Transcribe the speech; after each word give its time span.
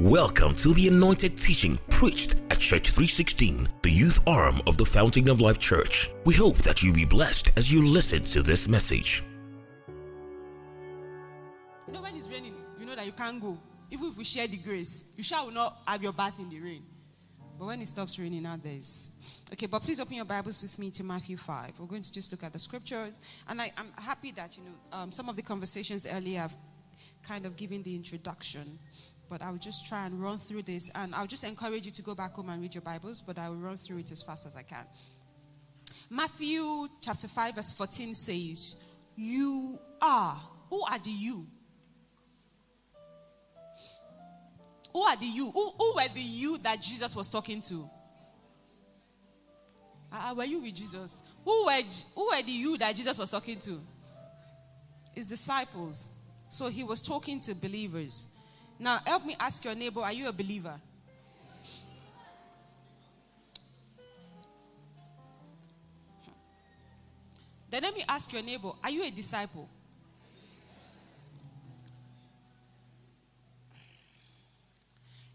Welcome 0.00 0.54
to 0.54 0.72
the 0.72 0.88
anointed 0.88 1.36
teaching 1.36 1.78
preached 1.90 2.36
at 2.48 2.58
Church 2.58 2.88
316, 2.88 3.68
the 3.82 3.90
youth 3.90 4.18
arm 4.26 4.62
of 4.66 4.78
the 4.78 4.84
Fountain 4.86 5.28
of 5.28 5.42
Life 5.42 5.58
Church. 5.58 6.08
We 6.24 6.32
hope 6.32 6.56
that 6.62 6.82
you 6.82 6.90
be 6.90 7.04
blessed 7.04 7.50
as 7.58 7.70
you 7.70 7.86
listen 7.86 8.22
to 8.22 8.40
this 8.40 8.66
message. 8.66 9.22
You 11.86 11.92
know 11.92 12.00
when 12.00 12.16
it's 12.16 12.28
raining, 12.30 12.54
you 12.78 12.86
know 12.86 12.94
that 12.96 13.04
you 13.04 13.12
can't 13.12 13.42
go. 13.42 13.58
Even 13.90 14.08
if 14.08 14.16
we 14.16 14.24
share 14.24 14.46
the 14.46 14.56
grace, 14.56 15.12
you 15.18 15.22
shall 15.22 15.50
not 15.50 15.80
have 15.86 16.02
your 16.02 16.14
bath 16.14 16.40
in 16.40 16.48
the 16.48 16.60
rain. 16.60 16.82
But 17.58 17.66
when 17.66 17.82
it 17.82 17.88
stops 17.88 18.18
raining, 18.18 18.44
now 18.44 18.56
there's. 18.56 19.10
Okay, 19.52 19.66
but 19.66 19.82
please 19.82 20.00
open 20.00 20.14
your 20.14 20.24
Bibles 20.24 20.62
with 20.62 20.78
me 20.78 20.90
to 20.92 21.04
Matthew 21.04 21.36
5. 21.36 21.72
We're 21.78 21.86
going 21.86 22.00
to 22.00 22.10
just 22.12 22.32
look 22.32 22.42
at 22.42 22.54
the 22.54 22.58
scriptures. 22.58 23.18
And 23.50 23.60
I, 23.60 23.66
am 23.76 23.92
happy 24.02 24.30
that, 24.30 24.56
you 24.56 24.62
know, 24.64 24.98
um, 24.98 25.12
some 25.12 25.28
of 25.28 25.36
the 25.36 25.42
conversations 25.42 26.06
earlier 26.10 26.40
have 26.40 26.56
kind 27.22 27.44
of 27.44 27.58
given 27.58 27.82
the 27.82 27.94
introduction. 27.94 28.78
But 29.30 29.42
I 29.42 29.50
will 29.52 29.58
just 29.58 29.86
try 29.86 30.06
and 30.06 30.20
run 30.20 30.38
through 30.38 30.62
this. 30.62 30.90
And 30.96 31.14
I'll 31.14 31.28
just 31.28 31.44
encourage 31.44 31.86
you 31.86 31.92
to 31.92 32.02
go 32.02 32.16
back 32.16 32.34
home 32.34 32.48
and 32.48 32.60
read 32.60 32.74
your 32.74 32.82
Bibles, 32.82 33.22
but 33.22 33.38
I 33.38 33.48
will 33.48 33.56
run 33.56 33.76
through 33.76 33.98
it 33.98 34.10
as 34.10 34.22
fast 34.22 34.44
as 34.44 34.56
I 34.56 34.62
can. 34.62 34.84
Matthew 36.10 36.88
chapter 37.00 37.28
5, 37.28 37.54
verse 37.54 37.72
14 37.72 38.14
says, 38.14 38.84
You 39.16 39.78
are. 40.02 40.34
Who 40.68 40.82
are 40.82 40.98
the 40.98 41.10
you? 41.10 41.46
Who 44.92 45.02
are 45.02 45.16
the 45.16 45.26
you? 45.26 45.50
Who, 45.52 45.70
who 45.78 45.94
were 45.94 46.08
the 46.12 46.20
you 46.20 46.58
that 46.58 46.82
Jesus 46.82 47.14
was 47.14 47.30
talking 47.30 47.60
to? 47.62 47.84
Uh, 50.12 50.34
were 50.36 50.44
you 50.44 50.60
with 50.60 50.74
Jesus? 50.74 51.22
Who 51.44 51.66
were, 51.66 51.80
who 52.16 52.26
were 52.26 52.42
the 52.42 52.50
you 52.50 52.78
that 52.78 52.96
Jesus 52.96 53.16
was 53.16 53.30
talking 53.30 53.60
to? 53.60 53.78
His 55.14 55.28
disciples. 55.28 56.28
So 56.48 56.68
he 56.68 56.82
was 56.82 57.00
talking 57.00 57.40
to 57.42 57.54
believers. 57.54 58.39
Now, 58.80 58.98
help 59.06 59.26
me 59.26 59.36
ask 59.38 59.62
your 59.62 59.74
neighbor 59.74 60.00
are 60.00 60.12
you 60.12 60.26
a 60.26 60.32
believer? 60.32 60.80
Then 67.68 67.82
let 67.82 67.94
me 67.94 68.02
ask 68.08 68.32
your 68.32 68.42
neighbor 68.42 68.72
are 68.82 68.90
you 68.90 69.04
a 69.04 69.10
disciple? 69.10 69.68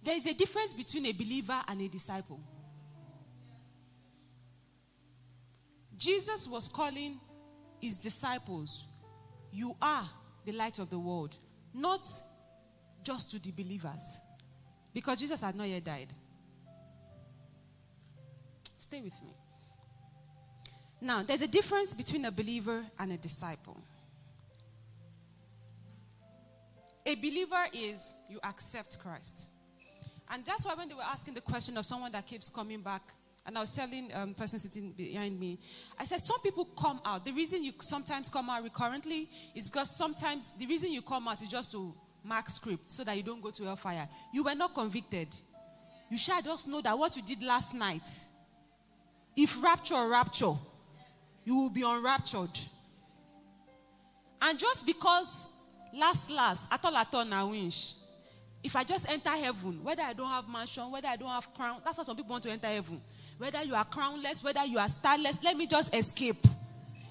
There 0.03 0.15
is 0.15 0.25
a 0.25 0.33
difference 0.33 0.73
between 0.73 1.05
a 1.05 1.11
believer 1.13 1.61
and 1.67 1.81
a 1.81 1.87
disciple. 1.87 2.39
Jesus 5.97 6.47
was 6.47 6.67
calling 6.67 7.19
his 7.79 7.97
disciples, 7.97 8.87
You 9.51 9.75
are 9.81 10.07
the 10.45 10.51
light 10.51 10.79
of 10.79 10.89
the 10.89 10.99
world, 10.99 11.35
not 11.73 12.07
just 13.05 13.31
to 13.31 13.39
the 13.39 13.51
believers. 13.51 14.19
Because 14.93 15.19
Jesus 15.19 15.41
had 15.41 15.55
not 15.55 15.67
yet 15.69 15.83
died. 15.83 16.07
Stay 18.77 19.01
with 19.01 19.21
me. 19.23 19.33
Now, 21.01 21.23
there's 21.23 21.41
a 21.41 21.47
difference 21.47 21.93
between 21.93 22.25
a 22.25 22.31
believer 22.31 22.83
and 22.99 23.11
a 23.11 23.17
disciple. 23.17 23.77
A 27.05 27.15
believer 27.15 27.63
is 27.73 28.15
you 28.29 28.39
accept 28.43 28.97
Christ. 28.99 29.49
And 30.31 30.43
that's 30.43 30.65
why 30.65 30.73
when 30.73 30.87
they 30.87 30.95
were 30.95 31.03
asking 31.03 31.35
the 31.35 31.41
question 31.41 31.77
of 31.77 31.85
someone 31.85 32.11
that 32.13 32.25
keeps 32.25 32.49
coming 32.49 32.81
back, 32.81 33.03
and 33.45 33.55
I 33.55 33.61
was 33.61 33.75
telling 33.75 34.09
um, 34.15 34.33
person 34.33 34.57
sitting 34.57 34.91
behind 34.91 35.39
me, 35.39 35.59
I 35.99 36.05
said, 36.05 36.19
some 36.19 36.41
people 36.41 36.65
come 36.65 36.99
out. 37.05 37.25
The 37.25 37.31
reason 37.31 37.63
you 37.63 37.73
sometimes 37.79 38.29
come 38.29 38.49
out 38.49 38.63
recurrently 38.63 39.29
is 39.53 39.69
because 39.69 39.95
sometimes 39.95 40.57
the 40.57 40.65
reason 40.65 40.91
you 40.91 41.03
come 41.03 41.27
out 41.27 41.43
is 41.43 41.49
just 41.49 41.71
to 41.73 41.93
mark 42.25 42.49
script 42.49 42.89
so 42.89 43.03
that 43.03 43.15
you 43.15 43.23
don't 43.23 43.41
go 43.41 43.51
to 43.51 43.63
hellfire. 43.63 44.07
You 44.33 44.43
were 44.43 44.55
not 44.55 44.73
convicted. 44.73 45.27
You 46.09 46.17
shall 46.17 46.41
just 46.41 46.67
know 46.67 46.81
that 46.81 46.97
what 46.97 47.15
you 47.15 47.21
did 47.23 47.43
last 47.43 47.73
night, 47.73 48.01
if 49.35 49.61
rapture 49.63 50.07
rapture, 50.07 50.53
you 51.43 51.55
will 51.55 51.69
be 51.69 51.83
unraptured. 51.83 52.49
And 54.41 54.59
just 54.59 54.85
because 54.85 55.49
last 55.93 56.29
last, 56.29 56.71
at 56.71 56.83
all 56.83 56.95
at 56.95 57.13
all 57.13 57.25
now 57.25 57.49
winch, 57.49 57.93
if 58.63 58.75
I 58.75 58.83
just 58.83 59.09
enter 59.11 59.29
heaven, 59.29 59.83
whether 59.83 60.01
I 60.01 60.13
don't 60.13 60.29
have 60.29 60.49
mansion, 60.49 60.91
whether 60.91 61.07
I 61.07 61.15
don't 61.15 61.29
have 61.29 61.53
crown, 61.53 61.81
that's 61.83 61.97
how 61.97 62.03
some 62.03 62.15
people 62.15 62.31
want 62.31 62.43
to 62.45 62.51
enter 62.51 62.67
heaven. 62.67 62.99
Whether 63.37 63.63
you 63.63 63.75
are 63.75 63.85
crownless, 63.85 64.43
whether 64.43 64.65
you 64.65 64.79
are 64.79 64.87
starless, 64.87 65.43
let 65.43 65.55
me 65.55 65.67
just 65.67 65.93
escape. 65.93 66.37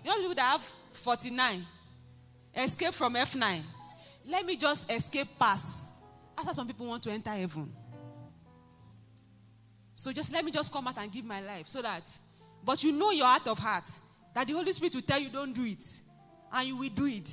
You 0.05 0.11
know 0.11 0.17
people 0.17 0.35
that 0.35 0.53
have 0.53 0.63
49, 0.93 1.61
escape 2.57 2.93
from 2.93 3.15
F9. 3.15 3.61
Let 4.27 4.47
me 4.47 4.57
just 4.57 4.91
escape 4.91 5.29
pass. 5.39 5.93
That's 6.37 6.49
how 6.49 6.53
some 6.53 6.67
people 6.67 6.87
want 6.87 7.03
to 7.05 7.11
enter 7.11 7.31
heaven. 7.31 7.73
So 9.95 10.13
just 10.13 10.33
let 10.33 10.45
me 10.45 10.51
just 10.51 10.73
come 10.73 10.89
out 10.89 10.99
and 10.99 11.13
give 11.13 11.25
my 11.25 11.41
life 11.41 11.69
so 11.69 11.81
that, 11.83 12.11
but 12.65 12.83
you 12.83 12.93
know 12.93 13.11
your 13.11 13.27
heart 13.27 13.47
of 13.47 13.59
heart 13.59 13.85
that 14.35 14.47
the 14.47 14.53
Holy 14.53 14.73
Spirit 14.73 14.95
will 14.95 15.03
tell 15.03 15.21
you 15.21 15.31
don't 15.31 15.53
do 15.53 15.65
it, 15.65 15.85
and 16.53 16.67
you 16.67 16.77
will 16.77 16.89
do 16.89 17.07
it. 17.07 17.31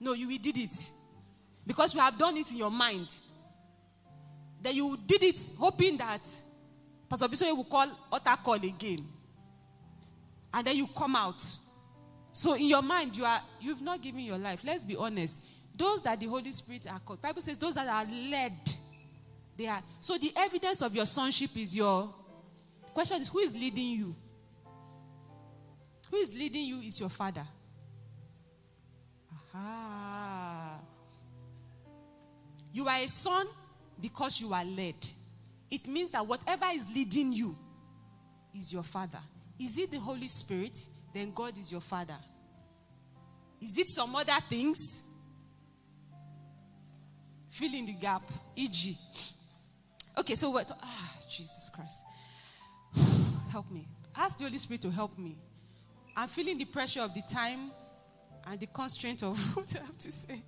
No, 0.00 0.12
you 0.12 0.28
will 0.28 0.38
did 0.38 0.58
it 0.58 0.90
because 1.66 1.94
you 1.94 2.00
have 2.00 2.18
done 2.18 2.36
it 2.36 2.50
in 2.50 2.58
your 2.58 2.70
mind. 2.70 3.12
Then 4.60 4.74
you 4.74 4.98
did 5.06 5.22
it 5.22 5.40
hoping 5.58 5.96
that 5.96 6.20
Pastor 7.08 7.26
Bisoye 7.26 7.56
will 7.56 7.64
call 7.64 7.86
altar 8.12 8.36
call 8.44 8.54
again. 8.54 8.98
And 10.52 10.66
then 10.66 10.76
you 10.76 10.88
come 10.88 11.16
out. 11.16 11.40
So 12.32 12.54
in 12.54 12.66
your 12.66 12.82
mind, 12.82 13.16
you 13.16 13.24
are 13.24 13.40
you've 13.60 13.82
not 13.82 14.02
given 14.02 14.20
your 14.20 14.38
life. 14.38 14.62
Let's 14.64 14.84
be 14.84 14.96
honest. 14.96 15.44
Those 15.78 16.02
that 16.02 16.18
the 16.18 16.26
Holy 16.26 16.50
Spirit 16.50 16.86
are 16.90 16.98
called. 16.98 17.22
Bible 17.22 17.40
says 17.40 17.56
those 17.56 17.76
that 17.76 17.86
are 17.86 18.04
led. 18.30 18.52
They 19.56 19.68
are 19.68 19.80
so 20.00 20.18
the 20.18 20.32
evidence 20.36 20.82
of 20.82 20.94
your 20.94 21.06
sonship 21.06 21.56
is 21.56 21.74
your 21.74 22.12
question 22.92 23.20
is 23.20 23.28
who 23.28 23.38
is 23.38 23.54
leading 23.54 23.90
you? 23.92 24.14
Who 26.10 26.16
is 26.16 26.34
leading 26.34 26.64
you 26.64 26.80
is 26.80 26.98
your 26.98 27.08
father. 27.08 27.46
Aha. 29.54 30.80
You 32.72 32.88
are 32.88 32.98
a 32.98 33.08
son 33.08 33.46
because 34.00 34.40
you 34.40 34.52
are 34.52 34.64
led. 34.64 34.94
It 35.70 35.86
means 35.86 36.10
that 36.10 36.26
whatever 36.26 36.66
is 36.72 36.92
leading 36.94 37.32
you 37.32 37.54
is 38.54 38.72
your 38.72 38.82
father. 38.82 39.20
Is 39.60 39.78
it 39.78 39.90
the 39.90 40.00
Holy 40.00 40.28
Spirit? 40.28 40.78
Then 41.14 41.32
God 41.32 41.56
is 41.58 41.70
your 41.70 41.80
father. 41.80 42.16
Is 43.60 43.78
it 43.78 43.88
some 43.88 44.14
other 44.14 44.40
things? 44.48 45.07
Fill 47.58 47.74
in 47.74 47.86
the 47.86 47.92
gap. 47.94 48.22
E.g. 48.54 48.94
Okay, 50.16 50.36
so 50.36 50.50
what? 50.50 50.70
Ah, 50.80 51.14
Jesus 51.28 51.68
Christ. 51.74 52.04
help 53.50 53.68
me. 53.72 53.88
Ask 54.16 54.38
the 54.38 54.44
Holy 54.44 54.58
Spirit 54.58 54.82
to 54.82 54.90
help 54.92 55.18
me. 55.18 55.36
I'm 56.16 56.28
feeling 56.28 56.56
the 56.56 56.66
pressure 56.66 57.00
of 57.00 57.12
the 57.14 57.22
time 57.22 57.72
and 58.46 58.60
the 58.60 58.68
constraint 58.68 59.24
of 59.24 59.36
what 59.56 59.74
I 59.74 59.84
have 59.84 59.98
to 59.98 60.12
say. 60.12 60.40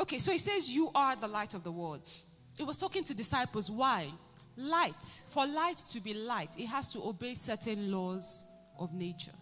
Okay, 0.00 0.18
so 0.20 0.32
he 0.32 0.38
says, 0.38 0.74
You 0.74 0.88
are 0.94 1.16
the 1.16 1.28
light 1.28 1.52
of 1.52 1.64
the 1.64 1.70
world. 1.70 2.08
He 2.56 2.62
was 2.62 2.78
talking 2.78 3.04
to 3.04 3.14
disciples. 3.14 3.70
Why? 3.70 4.08
Light. 4.56 5.04
For 5.28 5.46
light 5.46 5.76
to 5.90 6.00
be 6.00 6.14
light, 6.14 6.58
it 6.58 6.68
has 6.68 6.90
to 6.94 7.02
obey 7.04 7.34
certain 7.34 7.92
laws 7.92 8.50
of 8.78 8.94
nature. 8.94 9.36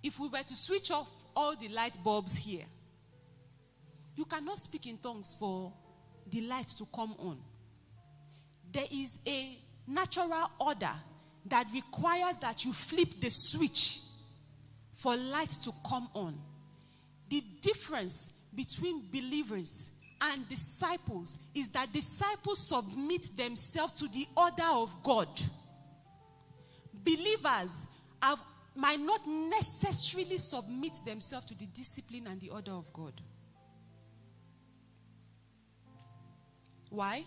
If 0.00 0.20
we 0.20 0.28
were 0.28 0.44
to 0.44 0.54
switch 0.54 0.92
off 0.92 1.10
all 1.34 1.56
the 1.56 1.68
light 1.70 1.98
bulbs 2.04 2.36
here, 2.38 2.66
you 4.18 4.24
cannot 4.24 4.58
speak 4.58 4.86
in 4.86 4.98
tongues 4.98 5.36
for 5.38 5.72
the 6.28 6.40
light 6.40 6.66
to 6.66 6.84
come 6.92 7.14
on. 7.20 7.38
There 8.72 8.84
is 8.92 9.20
a 9.24 9.56
natural 9.86 10.50
order 10.58 10.90
that 11.46 11.68
requires 11.72 12.36
that 12.38 12.64
you 12.64 12.72
flip 12.72 13.08
the 13.20 13.30
switch 13.30 14.00
for 14.92 15.16
light 15.16 15.50
to 15.62 15.70
come 15.88 16.08
on. 16.14 16.36
The 17.28 17.44
difference 17.60 18.48
between 18.56 19.08
believers 19.08 19.92
and 20.20 20.48
disciples 20.48 21.38
is 21.54 21.68
that 21.68 21.92
disciples 21.92 22.58
submit 22.58 23.24
themselves 23.36 23.92
to 24.00 24.08
the 24.08 24.26
order 24.36 24.68
of 24.68 25.00
God. 25.04 25.28
Believers 27.04 27.86
have, 28.20 28.42
might 28.74 28.98
not 28.98 29.20
necessarily 29.28 30.38
submit 30.38 30.94
themselves 31.06 31.46
to 31.46 31.56
the 31.56 31.66
discipline 31.66 32.26
and 32.26 32.40
the 32.40 32.50
order 32.50 32.72
of 32.72 32.92
God. 32.92 33.12
Why? 36.90 37.24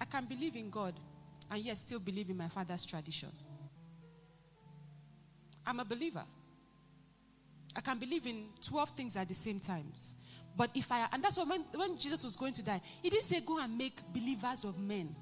I 0.00 0.04
can 0.04 0.24
believe 0.24 0.56
in 0.56 0.70
God 0.70 0.94
and 1.50 1.62
yet 1.62 1.76
still 1.78 2.00
believe 2.00 2.30
in 2.30 2.36
my 2.36 2.48
father's 2.48 2.84
tradition. 2.84 3.28
I'm 5.66 5.78
a 5.80 5.84
believer. 5.84 6.24
I 7.76 7.80
can 7.80 7.98
believe 7.98 8.26
in 8.26 8.46
12 8.62 8.90
things 8.90 9.16
at 9.16 9.28
the 9.28 9.34
same 9.34 9.60
times. 9.60 10.14
But 10.56 10.70
if 10.74 10.90
I, 10.90 11.06
and 11.12 11.22
that's 11.22 11.38
why 11.38 11.44
when, 11.44 11.60
when 11.74 11.96
Jesus 11.96 12.24
was 12.24 12.36
going 12.36 12.52
to 12.54 12.64
die, 12.64 12.80
he 13.02 13.10
didn't 13.10 13.24
say, 13.24 13.40
go 13.46 13.60
and 13.62 13.76
make 13.76 14.00
believers 14.12 14.64
of 14.64 14.78
men. 14.80 15.14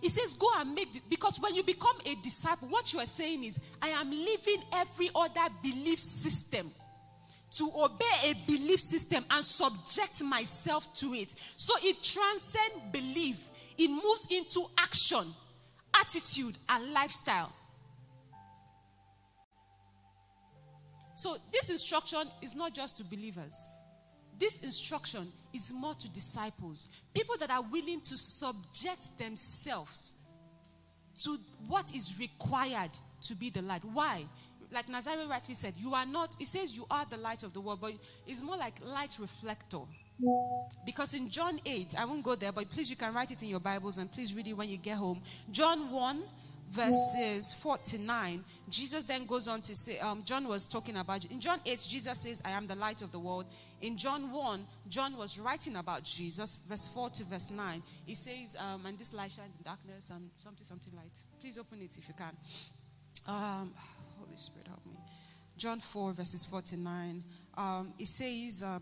He 0.00 0.08
says, 0.08 0.34
go 0.34 0.48
and 0.56 0.74
make, 0.74 0.88
because 1.08 1.38
when 1.40 1.54
you 1.54 1.62
become 1.62 1.96
a 2.06 2.14
disciple, 2.22 2.68
what 2.68 2.92
you 2.92 3.00
are 3.00 3.06
saying 3.06 3.44
is, 3.44 3.60
I 3.82 3.88
am 3.88 4.10
leaving 4.10 4.62
every 4.72 5.10
other 5.14 5.52
belief 5.62 5.98
system 5.98 6.70
to 7.52 7.70
obey 7.76 8.30
a 8.30 8.34
belief 8.46 8.80
system 8.80 9.24
and 9.30 9.44
subject 9.44 10.22
myself 10.24 10.94
to 10.96 11.14
it. 11.14 11.30
So 11.56 11.74
it 11.82 12.02
transcends 12.02 12.92
belief, 12.92 13.36
it 13.76 13.88
moves 13.88 14.26
into 14.30 14.64
action, 14.78 15.24
attitude, 15.94 16.56
and 16.68 16.92
lifestyle. 16.92 17.52
So 21.16 21.36
this 21.52 21.68
instruction 21.68 22.22
is 22.40 22.54
not 22.54 22.74
just 22.74 22.96
to 22.96 23.04
believers. 23.04 23.68
This 24.38 24.62
instruction 24.62 25.26
is 25.52 25.70
more 25.74 25.92
to 25.94 26.08
disciples, 26.14 26.88
people 27.14 27.36
that 27.40 27.50
are 27.50 27.60
willing 27.60 28.00
to 28.00 28.16
subject 28.16 29.18
themselves 29.18 30.14
to 31.24 31.36
what 31.68 31.94
is 31.94 32.18
required 32.18 32.90
to 33.22 33.34
be 33.34 33.50
the 33.50 33.60
light. 33.60 33.82
Why? 33.92 34.24
Like 34.72 34.86
Nazare 34.86 35.28
rightly 35.28 35.54
said, 35.54 35.74
you 35.76 35.94
are 35.94 36.06
not, 36.06 36.36
it 36.38 36.46
says 36.46 36.76
you 36.76 36.86
are 36.90 37.04
the 37.06 37.16
light 37.16 37.42
of 37.42 37.52
the 37.52 37.60
world, 37.60 37.80
but 37.80 37.92
it's 38.26 38.42
more 38.42 38.56
like 38.56 38.74
light 38.84 39.16
reflector. 39.20 39.80
Because 40.84 41.14
in 41.14 41.30
John 41.30 41.58
8, 41.64 41.94
I 41.98 42.04
won't 42.04 42.22
go 42.22 42.34
there, 42.34 42.52
but 42.52 42.70
please 42.70 42.90
you 42.90 42.96
can 42.96 43.14
write 43.14 43.30
it 43.30 43.42
in 43.42 43.48
your 43.48 43.60
Bibles 43.60 43.98
and 43.98 44.10
please 44.12 44.34
read 44.34 44.46
it 44.46 44.52
when 44.52 44.68
you 44.68 44.76
get 44.76 44.96
home. 44.96 45.22
John 45.50 45.90
1, 45.90 46.22
verses 46.70 47.52
49, 47.54 48.44
Jesus 48.68 49.04
then 49.04 49.26
goes 49.26 49.48
on 49.48 49.60
to 49.62 49.74
say, 49.74 49.98
um, 49.98 50.22
John 50.24 50.46
was 50.46 50.66
talking 50.66 50.96
about, 50.96 51.24
in 51.26 51.40
John 51.40 51.58
8, 51.66 51.86
Jesus 51.88 52.18
says, 52.18 52.42
I 52.44 52.50
am 52.50 52.66
the 52.66 52.76
light 52.76 53.02
of 53.02 53.10
the 53.12 53.18
world. 53.18 53.46
In 53.82 53.96
John 53.96 54.30
1, 54.30 54.64
John 54.88 55.16
was 55.16 55.38
writing 55.40 55.76
about 55.76 56.04
Jesus, 56.04 56.60
verse 56.68 56.86
4 56.88 57.10
to 57.10 57.24
verse 57.24 57.50
9. 57.50 57.82
He 58.06 58.14
says, 58.14 58.56
um, 58.58 58.86
and 58.86 58.98
this 58.98 59.12
light 59.12 59.32
shines 59.32 59.56
in 59.56 59.62
darkness, 59.64 60.10
and 60.10 60.30
something, 60.36 60.64
something 60.64 60.94
light. 60.94 61.18
Please 61.40 61.58
open 61.58 61.80
it 61.80 61.96
if 61.98 62.06
you 62.06 62.14
can. 62.14 62.36
Um, 63.26 63.72
Holy 64.30 64.38
Spirit, 64.38 64.68
help 64.68 64.86
me. 64.86 64.92
John 65.58 65.80
4, 65.80 66.12
verses 66.12 66.44
49. 66.44 67.24
Um, 67.58 67.92
it 67.98 68.06
says, 68.06 68.62
uh, 68.62 68.78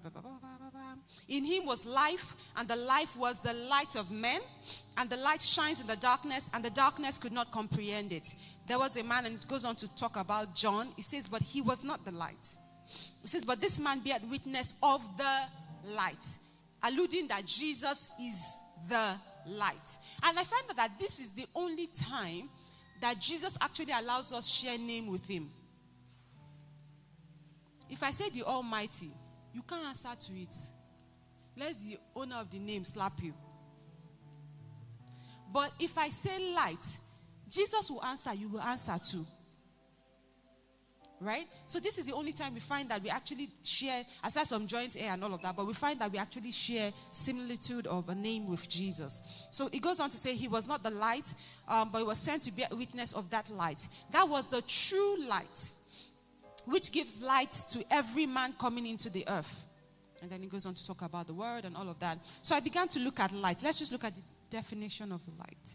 In 1.27 1.43
him 1.43 1.65
was 1.65 1.87
life, 1.87 2.35
and 2.59 2.69
the 2.69 2.77
life 2.77 3.17
was 3.17 3.41
the 3.41 3.55
light 3.55 3.97
of 3.97 4.11
men, 4.11 4.41
and 4.99 5.09
the 5.09 5.17
light 5.17 5.41
shines 5.41 5.81
in 5.81 5.87
the 5.87 5.97
darkness, 5.97 6.51
and 6.53 6.63
the 6.63 6.71
darkness 6.71 7.17
could 7.19 7.33
not 7.33 7.51
comprehend 7.51 8.13
it. 8.13 8.35
There 8.67 8.79
was 8.79 8.99
a 8.99 9.05
man, 9.05 9.25
and 9.25 9.37
it 9.37 9.49
goes 9.49 9.65
on 9.65 9.75
to 9.77 9.97
talk 9.97 10.21
about 10.21 10.55
John. 10.55 10.87
It 10.99 11.05
says, 11.05 11.27
But 11.29 11.41
he 11.41 11.63
was 11.63 11.83
not 11.83 12.05
the 12.05 12.13
light. 12.13 12.57
It 13.25 13.29
says, 13.29 13.47
But 13.47 13.63
this 13.63 13.81
man 13.81 14.01
bear 14.01 14.19
witness 14.31 14.75
of 14.83 15.01
the 15.17 15.93
light, 15.97 16.27
alluding 16.85 17.29
that 17.29 17.47
Jesus 17.47 18.13
is 18.21 18.55
the 18.91 19.15
light. 19.47 19.97
And 20.25 20.39
I 20.39 20.45
find 20.45 20.77
that 20.77 20.99
this 20.99 21.21
is 21.21 21.31
the 21.31 21.47
only 21.55 21.87
time 21.87 22.51
that 23.01 23.21
Jesus 23.21 23.57
actually 23.61 23.93
allows 23.93 24.33
us 24.33 24.49
share 24.49 24.79
name 24.79 25.07
with 25.07 25.27
him. 25.29 25.49
If 27.91 28.03
I 28.03 28.11
say 28.11 28.29
the 28.31 28.43
Almighty, 28.45 29.11
you 29.53 29.63
can't 29.63 29.85
answer 29.87 30.09
to 30.19 30.33
it. 30.35 30.55
Let 31.57 31.75
the 31.79 31.99
owner 32.15 32.37
of 32.37 32.51
the 32.51 32.59
name 32.59 32.85
slap 32.85 33.13
you. 33.23 33.35
But 35.53 35.73
if 35.81 35.97
I 35.97 36.09
say 36.11 36.53
light, 36.55 36.99
Jesus 37.51 37.91
will 37.91 38.05
answer, 38.05 38.35
you 38.35 38.49
will 38.49 38.61
answer 38.61 38.97
too. 39.03 39.25
Right? 41.21 41.47
So 41.67 41.81
this 41.81 41.99
is 41.99 42.07
the 42.07 42.15
only 42.15 42.33
time 42.33 42.55
we 42.55 42.61
find 42.61 42.89
that 42.91 43.03
we 43.03 43.11
actually 43.11 43.49
share, 43.65 44.05
aside 44.23 44.47
from 44.47 44.69
joint 44.69 44.97
air 44.99 45.13
and 45.13 45.25
all 45.25 45.35
of 45.35 45.43
that, 45.43 45.57
but 45.57 45.67
we 45.67 45.75
find 45.75 46.01
that 46.01 46.13
we 46.13 46.19
actually 46.19 46.53
share 46.53 46.93
similitude 47.11 47.89
of 47.89 48.09
a 48.09 48.15
name 48.15 48.47
with 48.49 48.69
Jesus. 48.69 49.49
So 49.51 49.69
it 49.73 49.83
goes 49.83 49.99
on 49.99 50.11
to 50.11 50.17
say 50.17 50.37
he 50.37 50.47
was 50.47 50.69
not 50.69 50.85
the 50.85 50.91
light, 50.91 51.35
um, 51.69 51.89
but 51.91 51.99
he 51.99 52.05
was 52.05 52.19
sent 52.19 52.43
to 52.45 52.53
be 52.53 52.63
a 52.71 52.75
witness 52.75 53.15
of 53.15 53.29
that 53.31 53.51
light. 53.51 53.89
That 54.13 54.29
was 54.29 54.47
the 54.47 54.63
true 54.63 55.29
light, 55.29 55.73
which 56.67 56.93
gives 56.93 57.21
light 57.21 57.51
to 57.71 57.85
every 57.91 58.27
man 58.27 58.53
coming 58.53 58.87
into 58.87 59.11
the 59.11 59.25
earth. 59.29 59.65
And 60.23 60.31
then 60.31 60.41
he 60.41 60.47
goes 60.47 60.67
on 60.67 60.75
to 60.75 60.87
talk 60.87 61.03
about 61.03 61.27
the 61.27 61.35
word 61.35 61.65
and 61.65 61.77
all 61.77 61.89
of 61.89 61.99
that. 62.01 62.19
So 62.43 62.55
I 62.55 62.61
began 62.61 62.87
to 62.89 63.01
look 63.01 63.19
at 63.19 63.33
light. 63.33 63.59
Let's 63.63 63.81
just 63.81 63.91
look 63.93 64.05
at 64.05 64.15
the 64.15 64.23
definition 64.51 65.13
of 65.13 65.21
light. 65.39 65.75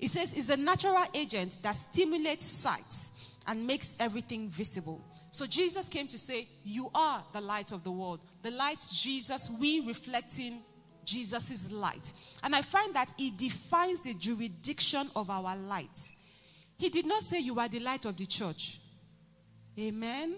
It 0.00 0.08
says 0.08 0.32
it's 0.34 0.48
a 0.48 0.56
natural 0.56 1.04
agent 1.14 1.58
that 1.62 1.74
stimulates 1.74 2.46
sight 2.46 3.10
and 3.48 3.66
makes 3.66 3.96
everything 3.98 4.48
visible. 4.48 5.02
So 5.30 5.46
Jesus 5.46 5.88
came 5.88 6.06
to 6.08 6.18
say, 6.18 6.46
You 6.64 6.90
are 6.94 7.24
the 7.32 7.40
light 7.40 7.72
of 7.72 7.82
the 7.82 7.90
world. 7.90 8.20
The 8.42 8.50
light, 8.50 8.84
Jesus, 8.92 9.50
we 9.60 9.86
reflecting 9.86 10.60
Jesus' 11.04 11.72
light. 11.72 12.12
And 12.42 12.54
I 12.54 12.62
find 12.62 12.94
that 12.94 13.12
he 13.16 13.30
defines 13.30 14.02
the 14.02 14.14
jurisdiction 14.14 15.06
of 15.16 15.30
our 15.30 15.56
light. 15.56 15.98
He 16.78 16.90
did 16.90 17.06
not 17.06 17.22
say 17.22 17.40
you 17.40 17.58
are 17.58 17.68
the 17.68 17.80
light 17.80 18.04
of 18.04 18.16
the 18.16 18.26
church. 18.26 18.78
Amen. 19.78 20.36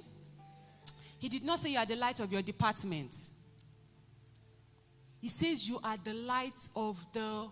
He 1.18 1.28
did 1.28 1.44
not 1.44 1.58
say 1.58 1.72
you 1.72 1.78
are 1.78 1.86
the 1.86 1.96
light 1.96 2.20
of 2.20 2.32
your 2.32 2.42
department. 2.42 3.14
He 5.20 5.28
says 5.28 5.68
you 5.68 5.78
are 5.84 5.96
the 6.02 6.14
light 6.14 6.68
of 6.74 7.04
the 7.12 7.48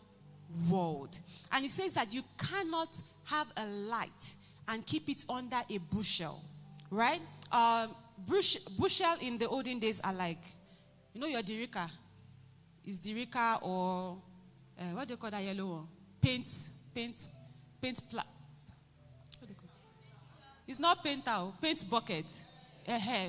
world. 0.71 1.19
And 1.53 1.63
he 1.65 1.69
says 1.69 1.95
that 1.95 2.15
you 2.15 2.23
cannot 2.39 3.01
have 3.27 3.47
a 3.57 3.67
light 3.67 4.37
and 4.69 4.87
keep 4.87 5.09
it 5.09 5.25
under 5.29 5.61
a 5.69 5.79
bushel, 5.79 6.39
right? 6.91 7.21
Um, 7.51 7.91
bush, 8.27 8.57
bushel 8.79 9.17
in 9.23 9.39
the 9.39 9.49
olden 9.49 9.79
days 9.79 10.01
are 10.03 10.13
like, 10.13 10.39
you 11.15 11.21
know, 11.21 11.27
your 11.27 11.43
derica 11.43 11.91
is 12.87 13.01
derica 13.01 13.63
or 13.63 14.19
uh, 14.79 14.85
what 14.95 15.09
do 15.09 15.15
you 15.15 15.19
call 15.19 15.31
that 15.31 15.43
yellow 15.43 15.67
one? 15.67 15.87
Paint, 16.21 16.49
paint, 16.95 17.27
paint. 17.81 18.01
Pla- 18.11 18.23
it's 20.67 20.79
not 20.79 21.03
paint 21.03 21.27
out, 21.27 21.61
paint 21.63 21.89
bucket. 21.89 22.27
Uh-huh. 22.87 23.29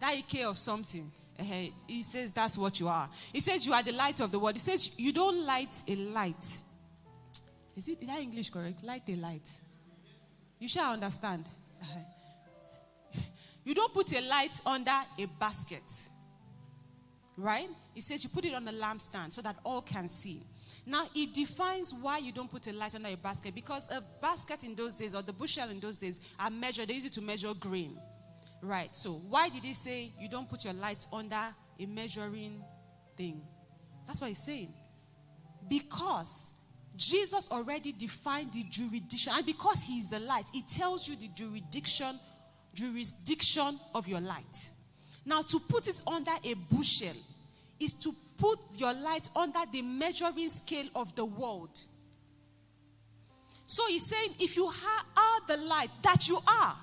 That 0.00 0.16
IK 0.16 0.44
of 0.44 0.58
something. 0.58 1.08
Uh-huh. 1.38 1.54
He 1.86 2.02
says 2.02 2.32
that's 2.32 2.58
what 2.58 2.78
you 2.80 2.88
are. 2.88 3.08
He 3.32 3.40
says 3.40 3.64
you 3.64 3.72
are 3.72 3.82
the 3.82 3.92
light 3.92 4.20
of 4.20 4.32
the 4.32 4.38
world. 4.38 4.54
He 4.54 4.60
says 4.60 4.98
you 4.98 5.12
don't 5.12 5.46
light 5.46 5.82
a 5.88 5.94
light. 5.96 6.44
Is 7.76 7.88
it 7.88 8.00
is 8.00 8.08
that 8.08 8.20
English 8.20 8.50
correct? 8.50 8.82
Light 8.84 9.02
a 9.08 9.14
light. 9.16 9.48
You 10.62 10.68
shall 10.68 10.92
understand. 10.92 11.44
You 13.64 13.74
don't 13.74 13.92
put 13.92 14.16
a 14.16 14.20
light 14.28 14.60
under 14.64 14.92
a 15.18 15.26
basket. 15.40 15.82
Right? 17.36 17.66
It 17.96 18.02
says 18.04 18.22
you 18.22 18.30
put 18.30 18.44
it 18.44 18.54
on 18.54 18.68
a 18.68 18.70
lampstand 18.70 19.32
so 19.32 19.42
that 19.42 19.56
all 19.64 19.82
can 19.82 20.08
see. 20.08 20.40
Now, 20.86 21.08
it 21.16 21.34
defines 21.34 21.92
why 21.92 22.18
you 22.18 22.30
don't 22.30 22.48
put 22.48 22.68
a 22.68 22.72
light 22.74 22.94
under 22.94 23.08
a 23.08 23.16
basket 23.16 23.56
because 23.56 23.90
a 23.90 24.04
basket 24.20 24.62
in 24.62 24.76
those 24.76 24.94
days 24.94 25.16
or 25.16 25.22
the 25.22 25.32
bushel 25.32 25.68
in 25.68 25.80
those 25.80 25.98
days 25.98 26.20
are 26.38 26.50
measured, 26.50 26.86
they 26.86 26.94
use 26.94 27.06
it 27.06 27.12
to 27.14 27.22
measure 27.22 27.52
grain. 27.58 27.98
Right? 28.62 28.94
So, 28.94 29.14
why 29.30 29.48
did 29.48 29.64
he 29.64 29.74
say 29.74 30.10
you 30.20 30.28
don't 30.28 30.48
put 30.48 30.64
your 30.64 30.74
light 30.74 31.04
under 31.12 31.42
a 31.80 31.86
measuring 31.86 32.62
thing? 33.16 33.42
That's 34.06 34.20
what 34.20 34.28
he's 34.28 34.38
saying. 34.38 34.72
Because 35.68 36.52
Jesus 36.96 37.50
already 37.50 37.92
defined 37.92 38.52
the 38.52 38.62
jurisdiction, 38.64 39.32
and 39.36 39.46
because 39.46 39.82
He 39.84 39.98
is 39.98 40.10
the 40.10 40.20
light, 40.20 40.44
He 40.52 40.62
tells 40.62 41.08
you 41.08 41.16
the 41.16 41.28
jurisdiction, 41.34 42.14
jurisdiction 42.74 43.74
of 43.94 44.06
your 44.06 44.20
light. 44.20 44.70
Now, 45.24 45.42
to 45.42 45.60
put 45.60 45.88
it 45.88 46.02
under 46.06 46.32
a 46.44 46.54
bushel 46.54 47.16
is 47.78 47.94
to 47.94 48.12
put 48.38 48.58
your 48.76 48.92
light 48.94 49.28
under 49.36 49.60
the 49.72 49.82
measuring 49.82 50.48
scale 50.48 50.86
of 50.94 51.14
the 51.14 51.24
world. 51.24 51.78
So 53.66 53.86
he's 53.86 54.04
saying, 54.06 54.34
if 54.40 54.56
you 54.56 54.66
are 54.66 55.46
the 55.48 55.56
light 55.56 55.88
that 56.02 56.28
you 56.28 56.38
are, 56.46 56.76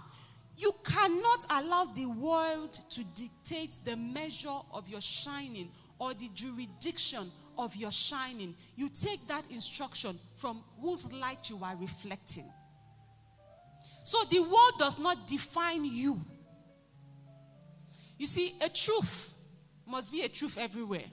you 0.58 0.74
cannot 0.84 1.46
allow 1.50 1.86
the 1.86 2.06
world 2.06 2.74
to 2.90 3.04
dictate 3.16 3.78
the 3.86 3.96
measure 3.96 4.58
of 4.74 4.90
your 4.90 5.02
shining 5.02 5.70
or 6.00 6.14
the 6.14 6.30
jurisdiction 6.34 7.24
of 7.60 7.76
your 7.76 7.92
shining. 7.92 8.56
You 8.76 8.90
take 8.90 9.28
that 9.28 9.52
instruction 9.52 10.16
from 10.38 10.62
whose 10.82 11.12
light 11.14 11.50
you 11.50 11.60
are 11.64 11.76
reflecting. 11.76 12.50
So 14.04 14.18
the 14.32 14.40
world 14.42 14.74
does 14.80 14.98
not 14.98 15.28
define 15.28 15.86
you. 15.86 16.20
You 18.18 18.28
see, 18.28 18.54
a 18.64 18.70
truth 18.70 19.34
must 19.86 20.12
be 20.12 20.22
a 20.22 20.30
truth 20.30 20.58
everywhere. 20.58 21.04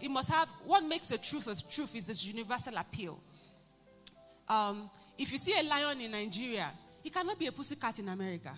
It 0.00 0.10
must 0.10 0.30
have 0.30 0.48
what 0.64 0.84
makes 0.84 1.10
a 1.10 1.18
truth 1.18 1.46
a 1.48 1.72
truth 1.72 1.96
is 1.96 2.08
its 2.08 2.24
universal 2.26 2.76
appeal. 2.76 3.18
Um, 4.48 4.88
if 5.18 5.32
you 5.32 5.38
see 5.38 5.54
a 5.58 5.68
lion 5.68 6.00
in 6.00 6.12
Nigeria, 6.12 6.70
it 7.04 7.12
cannot 7.12 7.38
be 7.38 7.46
a 7.46 7.52
pussycat 7.52 7.98
in 7.98 8.08
America. 8.08 8.54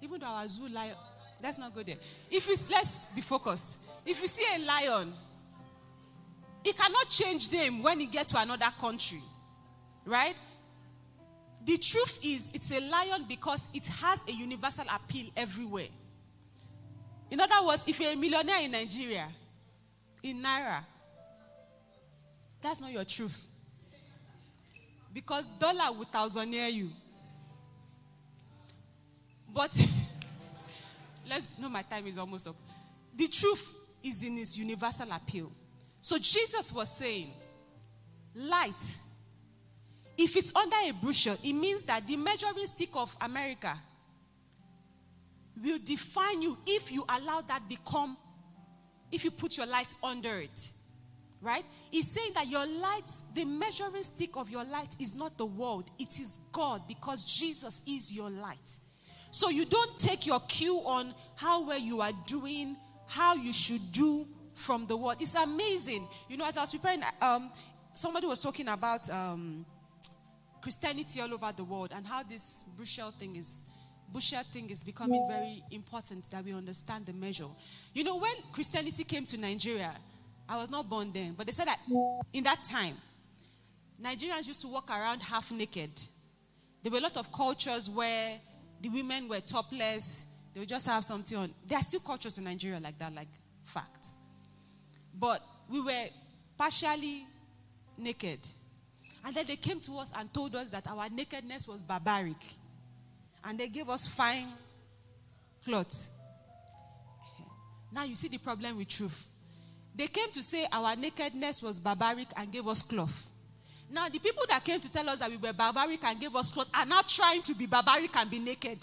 Even 0.00 0.20
though 0.20 0.26
our 0.26 0.46
zoo 0.46 0.68
lion, 0.68 0.94
let's 1.42 1.58
not 1.58 1.74
go 1.74 1.82
there. 1.82 1.96
If 2.30 2.46
you 2.46 2.54
let's 2.70 3.06
be 3.06 3.22
focused. 3.22 3.80
If 4.06 4.20
you 4.22 4.28
see 4.28 4.44
a 4.54 4.64
lion 4.64 5.12
he 6.64 6.72
cannot 6.72 7.08
change 7.08 7.48
them 7.50 7.82
when 7.82 8.00
he 8.00 8.06
gets 8.06 8.32
to 8.32 8.40
another 8.40 8.66
country. 8.80 9.20
Right? 10.04 10.34
The 11.64 11.76
truth 11.76 12.20
is, 12.24 12.50
it's 12.54 12.72
a 12.72 12.80
lion 12.90 13.24
because 13.28 13.68
it 13.74 13.86
has 13.86 14.24
a 14.28 14.32
universal 14.32 14.84
appeal 14.94 15.26
everywhere. 15.36 15.88
In 17.30 17.40
other 17.40 17.66
words, 17.66 17.84
if 17.86 18.00
you're 18.00 18.12
a 18.12 18.16
millionaire 18.16 18.62
in 18.64 18.70
Nigeria, 18.72 19.28
in 20.22 20.42
Naira, 20.42 20.82
that's 22.62 22.80
not 22.80 22.90
your 22.90 23.04
truth. 23.04 23.50
Because 25.12 25.46
dollar 25.58 25.92
will 25.96 26.06
thousandaire 26.06 26.72
you. 26.72 26.90
But 29.54 29.70
let's 31.28 31.48
no, 31.58 31.68
my 31.68 31.82
time 31.82 32.06
is 32.06 32.18
almost 32.18 32.48
up. 32.48 32.56
The 33.16 33.26
truth 33.28 33.74
is 34.02 34.24
in 34.24 34.38
its 34.38 34.56
universal 34.56 35.08
appeal. 35.12 35.50
So 36.00 36.18
Jesus 36.18 36.72
was 36.72 36.90
saying, 36.90 37.30
light. 38.34 38.98
If 40.16 40.36
it's 40.36 40.54
under 40.54 40.76
a 40.88 40.92
bushel, 40.92 41.36
it 41.44 41.52
means 41.52 41.84
that 41.84 42.06
the 42.06 42.16
measuring 42.16 42.66
stick 42.66 42.90
of 42.94 43.16
America 43.20 43.72
will 45.62 45.78
define 45.84 46.42
you 46.42 46.58
if 46.66 46.90
you 46.92 47.04
allow 47.08 47.40
that 47.42 47.68
become, 47.68 48.16
if 49.12 49.24
you 49.24 49.30
put 49.30 49.56
your 49.56 49.66
light 49.66 49.92
under 50.02 50.40
it. 50.40 50.70
Right? 51.40 51.64
He's 51.92 52.10
saying 52.10 52.32
that 52.34 52.48
your 52.48 52.66
light, 52.66 53.08
the 53.34 53.44
measuring 53.44 54.02
stick 54.02 54.30
of 54.36 54.50
your 54.50 54.64
light 54.64 54.96
is 55.00 55.14
not 55.14 55.38
the 55.38 55.46
world, 55.46 55.88
it 55.98 56.18
is 56.18 56.36
God 56.50 56.82
because 56.88 57.24
Jesus 57.24 57.80
is 57.86 58.14
your 58.14 58.28
light. 58.28 58.58
So 59.30 59.50
you 59.50 59.66
don't 59.66 59.98
take 59.98 60.26
your 60.26 60.40
cue 60.48 60.78
on 60.84 61.14
how 61.36 61.64
well 61.66 61.78
you 61.78 62.00
are 62.00 62.10
doing, 62.26 62.76
how 63.06 63.36
you 63.36 63.52
should 63.52 63.82
do 63.92 64.26
from 64.58 64.86
the 64.86 64.96
world. 64.96 65.16
It's 65.20 65.34
amazing. 65.34 66.06
You 66.28 66.36
know, 66.36 66.46
as 66.46 66.56
I 66.58 66.62
was 66.62 66.72
preparing, 66.72 67.00
um, 67.22 67.50
somebody 67.92 68.26
was 68.26 68.40
talking 68.40 68.68
about 68.68 69.08
um, 69.10 69.64
Christianity 70.60 71.20
all 71.20 71.32
over 71.32 71.50
the 71.56 71.64
world 71.64 71.92
and 71.94 72.06
how 72.06 72.22
this 72.24 72.64
bushel 72.76 73.10
thing 73.10 73.36
is 73.36 73.64
bushel 74.12 74.42
thing 74.42 74.70
is 74.70 74.82
becoming 74.82 75.26
very 75.28 75.62
important 75.70 76.28
that 76.30 76.42
we 76.44 76.52
understand 76.54 77.06
the 77.06 77.12
measure. 77.12 77.44
You 77.94 78.04
know, 78.04 78.18
when 78.18 78.32
Christianity 78.52 79.04
came 79.04 79.26
to 79.26 79.38
Nigeria, 79.38 79.92
I 80.48 80.56
was 80.56 80.70
not 80.70 80.88
born 80.88 81.12
then, 81.12 81.34
but 81.36 81.46
they 81.46 81.52
said 81.52 81.66
that 81.68 81.78
in 82.32 82.42
that 82.44 82.64
time, 82.64 82.94
Nigerians 84.02 84.46
used 84.48 84.62
to 84.62 84.68
walk 84.68 84.90
around 84.90 85.22
half 85.22 85.52
naked. 85.52 85.90
There 86.82 86.90
were 86.90 86.98
a 86.98 87.02
lot 87.02 87.18
of 87.18 87.30
cultures 87.32 87.90
where 87.90 88.38
the 88.80 88.88
women 88.88 89.28
were 89.28 89.40
topless, 89.40 90.34
they 90.54 90.60
would 90.60 90.68
just 90.68 90.86
have 90.86 91.04
something 91.04 91.36
on. 91.36 91.50
There 91.66 91.76
are 91.78 91.82
still 91.82 92.00
cultures 92.00 92.38
in 92.38 92.44
Nigeria 92.44 92.80
like 92.80 92.98
that, 92.98 93.14
like 93.14 93.28
facts. 93.62 94.16
But 95.14 95.42
we 95.68 95.80
were 95.80 96.06
partially 96.56 97.24
naked. 97.96 98.38
And 99.24 99.34
then 99.34 99.44
they 99.46 99.56
came 99.56 99.80
to 99.80 99.98
us 99.98 100.12
and 100.16 100.32
told 100.32 100.54
us 100.56 100.70
that 100.70 100.86
our 100.88 101.08
nakedness 101.10 101.68
was 101.68 101.82
barbaric 101.82 102.36
and 103.44 103.58
they 103.58 103.68
gave 103.68 103.88
us 103.88 104.06
fine 104.06 104.46
clothes. 105.64 106.10
Now 107.92 108.04
you 108.04 108.14
see 108.14 108.28
the 108.28 108.38
problem 108.38 108.76
with 108.76 108.88
truth. 108.88 109.28
They 109.94 110.06
came 110.06 110.30
to 110.32 110.42
say 110.42 110.66
our 110.72 110.94
nakedness 110.94 111.62
was 111.62 111.80
barbaric 111.80 112.28
and 112.36 112.52
gave 112.52 112.66
us 112.68 112.82
cloth. 112.82 113.28
Now 113.90 114.08
the 114.08 114.18
people 114.18 114.44
that 114.48 114.64
came 114.64 114.80
to 114.80 114.92
tell 114.92 115.08
us 115.08 115.20
that 115.20 115.30
we 115.30 115.38
were 115.38 115.52
barbaric 115.52 116.04
and 116.04 116.20
gave 116.20 116.34
us 116.36 116.50
cloth 116.50 116.70
are 116.78 116.86
now 116.86 117.00
trying 117.06 117.42
to 117.42 117.54
be 117.54 117.66
barbaric 117.66 118.14
and 118.16 118.30
be 118.30 118.38
naked. 118.38 118.78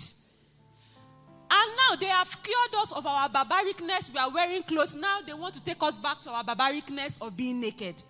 And 1.49 1.71
now 1.77 1.95
they 1.95 2.07
have 2.07 2.43
cured 2.43 2.81
us 2.81 2.91
of 2.91 3.05
our 3.05 3.29
barbaricness. 3.29 4.11
We 4.13 4.19
are 4.19 4.31
wearing 4.33 4.63
clothes. 4.63 4.95
Now 4.95 5.19
they 5.25 5.33
want 5.33 5.53
to 5.55 5.63
take 5.63 5.81
us 5.81 5.97
back 5.97 6.19
to 6.21 6.31
our 6.31 6.43
barbaricness 6.43 7.21
of 7.21 7.37
being 7.37 7.61
naked. 7.61 8.01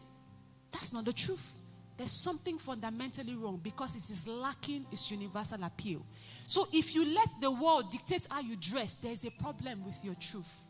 That's 0.72 0.94
not 0.94 1.06
the 1.06 1.14
truth. 1.14 1.54
There's 1.98 2.12
something 2.12 2.58
fundamentally 2.58 3.36
wrong 3.36 3.60
because 3.64 3.96
it 3.96 4.10
is 4.12 4.28
lacking 4.28 4.86
its 4.92 5.10
universal 5.12 5.64
appeal. 5.64 6.06
So 6.46 6.68
if 6.74 6.94
you 6.94 7.06
let 7.06 7.30
the 7.40 7.52
world 7.52 7.90
dictate 7.92 8.28
how 8.30 8.42
you 8.42 8.58
dress, 8.58 8.96
there's 8.96 9.26
a 9.26 9.32
problem 9.32 9.86
with 9.86 10.04
your 10.04 10.16
truth. 10.16 10.66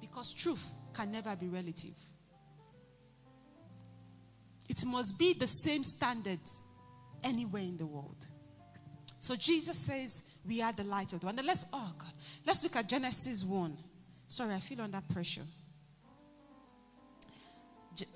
Because 0.00 0.32
truth 0.32 0.64
can 0.94 1.12
never 1.12 1.36
be 1.36 1.48
relative. 1.48 1.94
It 4.68 4.82
must 4.86 5.18
be 5.18 5.34
the 5.34 5.46
same 5.46 5.84
standards 5.84 6.62
anywhere 7.22 7.62
in 7.62 7.76
the 7.76 7.86
world. 7.86 8.26
So 9.20 9.36
Jesus 9.36 9.78
says, 9.78 10.33
We 10.46 10.60
are 10.62 10.72
the 10.72 10.84
light 10.84 11.12
of 11.12 11.20
the 11.20 11.26
world. 11.26 11.38
And 11.38 11.46
let's, 11.46 11.66
oh 11.72 11.92
God, 11.98 12.12
let's 12.46 12.62
look 12.62 12.76
at 12.76 12.88
Genesis 12.88 13.44
1. 13.44 13.76
Sorry, 14.28 14.54
I 14.54 14.58
feel 14.58 14.82
under 14.82 15.00
pressure. 15.12 15.42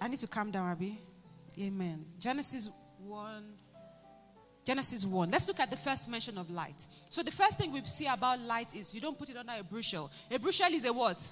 I 0.01 0.09
need 0.09 0.19
to 0.19 0.27
calm 0.27 0.51
down, 0.51 0.71
Abby. 0.71 0.99
Amen. 1.61 2.05
Genesis 2.19 2.71
1 3.01 3.45
Genesis 4.69 5.07
1. 5.07 5.31
Let's 5.31 5.49
look 5.49 5.61
at 5.61 5.71
the 5.71 5.79
first 5.79 6.11
mention 6.11 6.37
of 6.37 6.51
light. 6.51 6.87
So 7.09 7.23
the 7.23 7.31
first 7.31 7.57
thing 7.57 7.73
we 7.73 7.81
see 7.87 8.07
about 8.07 8.39
light 8.41 8.77
is 8.77 8.95
you 8.95 9.01
don't 9.01 9.19
put 9.19 9.31
it 9.31 9.37
under 9.39 9.55
a 9.59 9.65
bushel. 9.65 10.11
A 10.31 10.39
bushel 10.39 10.67
is 10.67 10.85
a 10.85 10.93
what? 10.93 11.27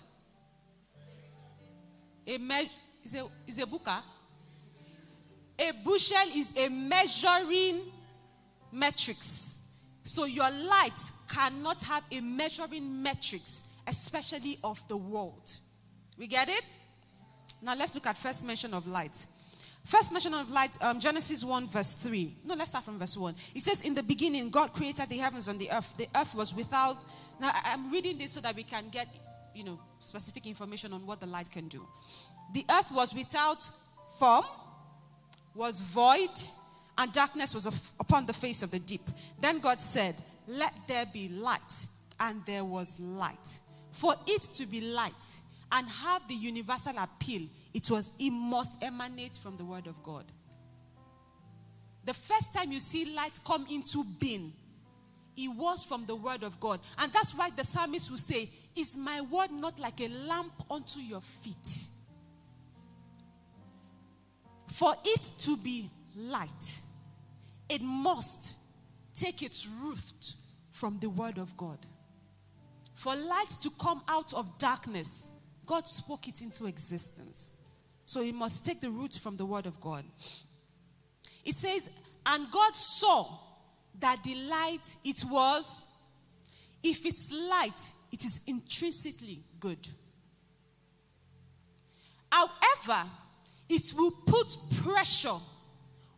A 2.27 2.39
me- 2.39 2.71
is 3.05 3.15
a 3.15 3.27
is 3.47 3.59
a 3.63 3.67
booker. 3.67 3.99
A 5.59 5.73
bushel 5.85 6.35
is 6.35 6.57
a 6.57 6.71
measuring 6.71 7.83
metrics. 8.73 9.66
So 10.07 10.25
your 10.25 10.49
light 10.51 11.11
cannot 11.29 11.83
have 11.83 12.05
a 12.13 12.21
measuring 12.21 13.03
metrics, 13.03 13.65
especially 13.89 14.57
of 14.63 14.87
the 14.87 14.97
world. 14.97 15.51
We 16.17 16.29
get 16.29 16.49
it? 16.49 16.63
Now 17.61 17.75
let's 17.75 17.93
look 17.93 18.07
at 18.07 18.17
first 18.17 18.47
mention 18.47 18.73
of 18.73 18.87
light. 18.87 19.27
First 19.85 20.13
mention 20.13 20.33
of 20.35 20.49
light, 20.51 20.71
um, 20.81 21.01
Genesis 21.01 21.45
1, 21.45 21.67
verse 21.69 21.93
3. 21.95 22.33
No, 22.45 22.55
let's 22.55 22.71
start 22.71 22.85
from 22.85 23.01
verse 23.01 23.17
1. 23.17 23.35
It 23.55 23.63
says, 23.63 23.83
In 23.83 23.95
the 23.95 24.03
beginning, 24.05 24.49
God 24.51 24.73
created 24.73 25.09
the 25.09 25.17
heavens 25.17 25.49
and 25.49 25.59
the 25.59 25.71
earth. 25.73 25.97
The 25.97 26.09
earth 26.17 26.35
was 26.37 26.55
without. 26.55 26.97
Now, 27.41 27.51
I'm 27.65 27.91
reading 27.91 28.17
this 28.17 28.33
so 28.33 28.41
that 28.43 28.55
we 28.55 28.63
can 28.63 28.89
get, 28.91 29.09
you 29.55 29.65
know, 29.65 29.79
specific 29.99 30.47
information 30.47 30.93
on 30.93 31.05
what 31.05 31.21
the 31.21 31.27
light 31.27 31.51
can 31.51 31.67
do. 31.67 31.85
The 32.55 32.65
earth 32.71 32.93
was 32.93 33.13
without 33.13 33.59
form, 34.19 34.45
was 35.55 35.81
void, 35.81 36.31
and 36.99 37.13
darkness 37.13 37.55
was 37.55 37.67
upon 38.01 38.27
the 38.27 38.33
face 38.33 38.63
of 38.63 38.71
the 38.71 38.79
deep. 38.79 39.03
Then 39.41 39.61
God 39.61 39.81
said, 39.81 40.15
Let 40.49 40.73
there 40.89 41.05
be 41.13 41.29
light. 41.29 41.87
And 42.19 42.45
there 42.47 42.65
was 42.65 42.99
light. 42.99 43.59
For 43.93 44.15
it 44.27 44.43
to 44.55 44.67
be 44.67 44.81
light 44.81 45.13
and 45.73 45.87
have 45.87 46.27
the 46.29 46.35
universal 46.35 46.95
appeal, 46.99 47.43
it 47.75 47.91
was 47.91 48.11
it 48.19 48.31
must 48.31 48.83
emanate 48.83 49.35
from 49.35 49.57
the 49.59 49.65
word 49.65 49.87
of 49.87 50.03
God. 50.03 50.25
The 52.07 52.15
first 52.15 52.55
time 52.55 52.73
you 52.73 52.81
see 52.81 53.15
light 53.15 53.39
come 53.45 53.67
into 53.71 54.05
being, 54.19 54.53
it 55.37 55.49
was 55.49 55.85
from 55.85 56.07
the 56.07 56.15
word 56.15 56.43
of 56.43 56.59
God. 56.61 56.81
And 56.99 57.13
that's 57.13 57.35
why 57.37 57.51
the 57.51 57.65
psalmist 57.65 58.11
will 58.11 58.19
say, 58.19 58.49
Is 58.75 58.97
my 58.97 59.21
word 59.21 59.51
not 59.51 59.79
like 59.79 60.01
a 60.01 60.09
lamp 60.09 60.53
unto 60.71 61.01
your 61.01 61.21
feet? 61.21 61.69
For 64.69 64.95
it 65.05 65.31
to 65.41 65.57
be 65.59 65.91
light, 66.17 66.81
it 67.69 67.83
must 67.83 68.57
take 69.15 69.43
its 69.43 69.69
root 69.83 70.35
from 70.71 70.99
the 71.01 71.11
word 71.11 71.39
of 71.39 71.57
God. 71.57 71.79
For 72.95 73.15
light 73.15 73.51
to 73.63 73.71
come 73.81 74.03
out 74.09 74.33
of 74.35 74.59
darkness, 74.59 75.31
God 75.65 75.87
spoke 75.87 76.29
it 76.29 76.43
into 76.43 76.67
existence. 76.67 77.63
So 78.05 78.23
it 78.23 78.35
must 78.35 78.65
take 78.65 78.81
the 78.81 78.91
root 78.91 79.15
from 79.15 79.37
the 79.37 79.45
word 79.45 79.67
of 79.67 79.81
God. 79.81 80.05
It 81.45 81.55
says, 81.55 81.91
and 82.25 82.51
God 82.51 82.75
saw 82.75 83.27
that 84.01 84.23
the 84.23 84.35
light 84.49 84.97
it 85.05 85.23
was, 85.31 86.03
if 86.83 87.05
it's 87.05 87.33
light, 87.33 87.93
it 88.13 88.25
is 88.25 88.43
intrinsically 88.47 89.43
good. 89.59 89.89
However, 92.31 93.09
it 93.69 93.93
will 93.97 94.13
put 94.27 94.57
pressure 94.83 95.39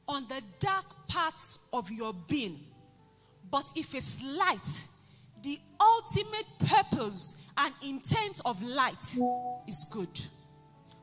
on 0.07 0.27
the 0.29 0.43
dark 0.59 0.85
parts 1.09 1.69
of 1.73 1.91
your 1.91 2.15
being. 2.29 2.61
But 3.51 3.73
if 3.77 3.95
it's 3.95 4.23
light, 4.23 4.89
the 5.43 5.59
ultimate 5.81 6.47
purpose 6.67 7.51
and 7.57 7.73
intent 7.83 8.41
of 8.45 8.63
light 8.63 9.17
is 9.67 9.87
good. 9.93 10.21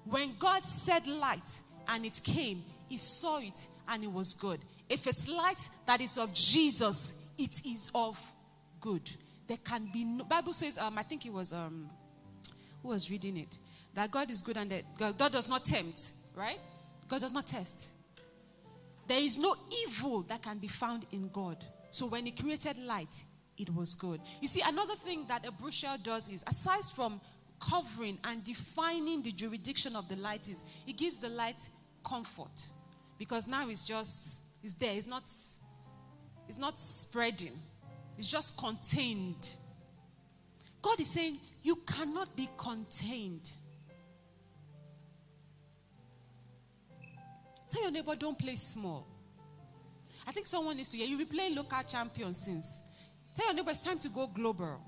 When 0.06 0.36
God 0.38 0.64
said 0.64 1.08
light 1.08 1.62
and 1.88 2.06
it 2.06 2.22
came, 2.24 2.62
he 2.88 2.98
saw 2.98 3.40
it 3.40 3.68
and 3.90 4.04
it 4.04 4.12
was 4.12 4.34
good. 4.34 4.60
If 4.90 5.08
it's 5.08 5.28
light 5.28 5.70
that 5.88 6.02
is 6.02 6.18
of 6.18 6.34
Jesus, 6.34 7.34
it 7.38 7.66
is 7.66 7.92
of 7.96 8.20
good. 8.80 9.10
There 9.48 9.58
can 9.58 9.90
be 9.92 10.06
no 10.06 10.24
Bible 10.24 10.54
says, 10.54 10.78
um, 10.78 10.98
I 10.98 11.04
think 11.04 11.26
it 11.26 11.34
was 11.34 11.54
um 11.54 11.90
who 12.82 12.90
was 12.90 13.10
reading 13.10 13.38
it, 13.38 13.58
that 13.96 14.12
God 14.12 14.30
is 14.30 14.44
good 14.44 14.58
and 14.58 14.70
that 14.70 14.84
God, 14.98 15.18
God 15.18 15.32
does 15.32 15.50
not 15.50 15.66
tempt, 15.66 16.12
right? 16.36 16.60
God 17.08 17.22
does 17.22 17.34
not 17.34 17.48
test. 17.48 17.95
There 19.08 19.22
is 19.22 19.38
no 19.38 19.56
evil 19.84 20.24
that 20.24 20.42
can 20.42 20.58
be 20.58 20.68
found 20.68 21.06
in 21.12 21.30
God. 21.30 21.64
So 21.92 22.08
when 22.08 22.26
he 22.26 22.32
created 22.32 22.78
light, 22.80 23.24
it 23.58 23.74
was 23.74 23.96
good. 23.96 24.20
You 24.42 24.48
see, 24.48 24.62
another 24.66 24.96
thing 24.96 25.26
that 25.28 25.46
a 25.48 25.52
bushel 25.52 25.96
does 26.04 26.30
is, 26.30 26.44
aside 26.48 26.84
from 26.94 27.22
covering 27.60 28.18
and 28.26 28.44
defining 28.44 29.22
the 29.22 29.32
jurisdiction 29.32 29.96
of 29.96 30.08
the 30.10 30.16
light 30.18 30.48
is 30.48 30.64
it 30.88 30.98
gives 30.98 31.20
the 31.20 31.30
light 31.30 31.70
comfort. 32.04 32.70
Because 33.18 33.48
now 33.48 33.70
it's 33.70 33.86
just 33.86 34.42
it's 34.64 34.74
there. 34.74 34.96
It's 34.96 35.08
not 35.08 35.24
it's 36.48 36.58
not 36.58 36.78
spreading. 36.78 37.54
It's 38.18 38.28
just 38.28 38.58
contained. 38.58 39.52
God 40.82 41.00
is 41.00 41.10
saying 41.10 41.38
you 41.64 41.78
cannot 41.88 42.36
be 42.36 42.50
contained 42.58 43.52
tell 47.70 47.84
your 47.84 47.92
neighbor 47.92 48.16
don't 48.16 48.38
play 48.38 48.56
small 48.56 49.08
i 50.28 50.32
think 50.32 50.46
someone 50.46 50.76
needs 50.78 50.90
to 50.90 50.98
hear 50.98 51.08
you've 51.08 51.20
been 51.20 51.38
playing 51.38 51.56
local 51.56 51.84
champion 51.88 52.34
since 52.34 52.84
tell 53.36 53.48
your 53.48 53.56
neighbor 53.56 53.72
it's 53.72 53.84
time 53.84 54.00
to 54.00 54.10
go 54.10 54.28
global 54.28 54.80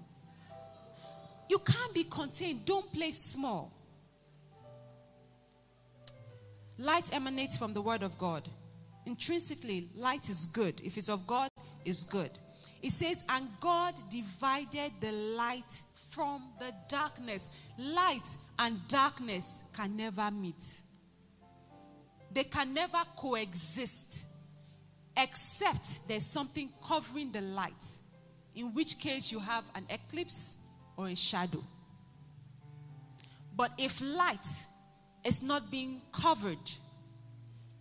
You 1.49 1.59
can't 1.59 1.93
be 1.93 2.03
contained. 2.03 2.65
Don't 2.65 2.91
play 2.91 3.11
small. 3.11 3.71
Light 6.77 7.13
emanates 7.13 7.57
from 7.57 7.73
the 7.73 7.81
word 7.81 8.03
of 8.03 8.17
God. 8.17 8.47
Intrinsically, 9.05 9.87
light 9.95 10.29
is 10.29 10.45
good. 10.47 10.79
If 10.83 10.97
it's 10.97 11.09
of 11.09 11.25
God, 11.25 11.49
it's 11.85 12.03
good. 12.03 12.29
It 12.83 12.91
says, 12.91 13.23
and 13.29 13.47
God 13.59 13.95
divided 14.09 14.91
the 14.99 15.11
light 15.11 15.81
from 16.11 16.43
the 16.59 16.71
darkness. 16.89 17.49
Light 17.79 18.27
and 18.59 18.75
darkness 18.87 19.63
can 19.73 19.95
never 19.95 20.29
meet. 20.29 20.81
They 22.31 22.43
can 22.43 22.73
never 22.73 22.99
coexist 23.15 24.27
except 25.15 26.07
there's 26.07 26.25
something 26.25 26.69
covering 26.87 27.31
the 27.31 27.41
light, 27.41 27.83
in 28.55 28.73
which 28.73 28.99
case 28.99 29.31
you 29.31 29.39
have 29.39 29.63
an 29.75 29.85
eclipse 29.89 30.67
or 30.95 31.07
a 31.07 31.15
shadow. 31.15 31.63
But 33.55 33.71
if 33.79 33.99
light 34.01 34.47
is 35.25 35.41
not 35.41 35.71
being 35.71 36.01
covered, 36.11 36.71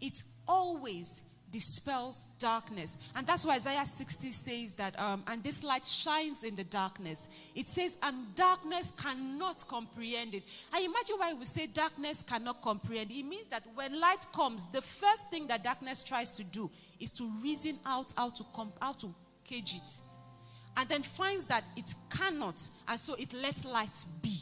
it 0.01 0.23
always 0.49 1.23
dispels 1.57 2.29
darkness. 2.39 2.99
And 3.17 3.27
that's 3.27 3.47
why 3.47 3.55
Isaiah 3.55 3.83
60 3.83 4.31
says 4.31 4.75
that, 4.75 4.99
um, 5.01 5.23
and 5.27 5.43
this 5.43 5.65
light 5.65 5.87
shines 5.87 6.45
in 6.45 6.55
the 6.55 6.65
darkness. 6.65 7.31
It 7.55 7.67
says, 7.67 7.97
and 8.03 8.35
darkness 8.35 8.91
cannot 8.91 9.67
comprehend 9.67 10.35
it. 10.35 10.43
I 10.75 10.81
imagine 10.81 11.17
why 11.17 11.33
we 11.33 11.47
say 11.47 11.67
darkness 11.73 12.23
cannot 12.23 12.61
comprehend. 12.61 13.11
It 13.11 13.25
means 13.25 13.49
that 13.49 13.63
when 13.75 13.99
light 13.99 14.27
comes, 14.35 14.67
the 14.71 14.83
first 14.83 15.31
thing 15.31 15.47
that 15.47 15.65
darkness 15.65 16.03
tries 16.03 16.31
to 16.33 16.45
do 16.45 16.71
is 17.01 17.11
to 17.13 17.25
reason 17.43 17.77
out 17.87 18.13
how 18.19 18.29
to, 18.29 18.45
comp- 18.55 18.77
how 18.83 18.93
to 18.93 19.15
cage 19.43 19.77
it. 19.77 20.01
And 20.77 20.87
then 20.91 21.01
finds 21.01 21.47
that 21.47 21.65
it 21.75 21.95
cannot, 22.11 22.61
and 22.91 23.01
so 23.01 23.15
it 23.15 23.33
lets 23.33 23.65
light 23.65 23.97
be. 24.23 24.37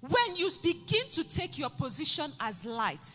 When 0.00 0.34
you 0.34 0.50
begin 0.64 1.08
to 1.12 1.28
take 1.28 1.60
your 1.60 1.70
position 1.70 2.28
as 2.40 2.64
light, 2.64 3.06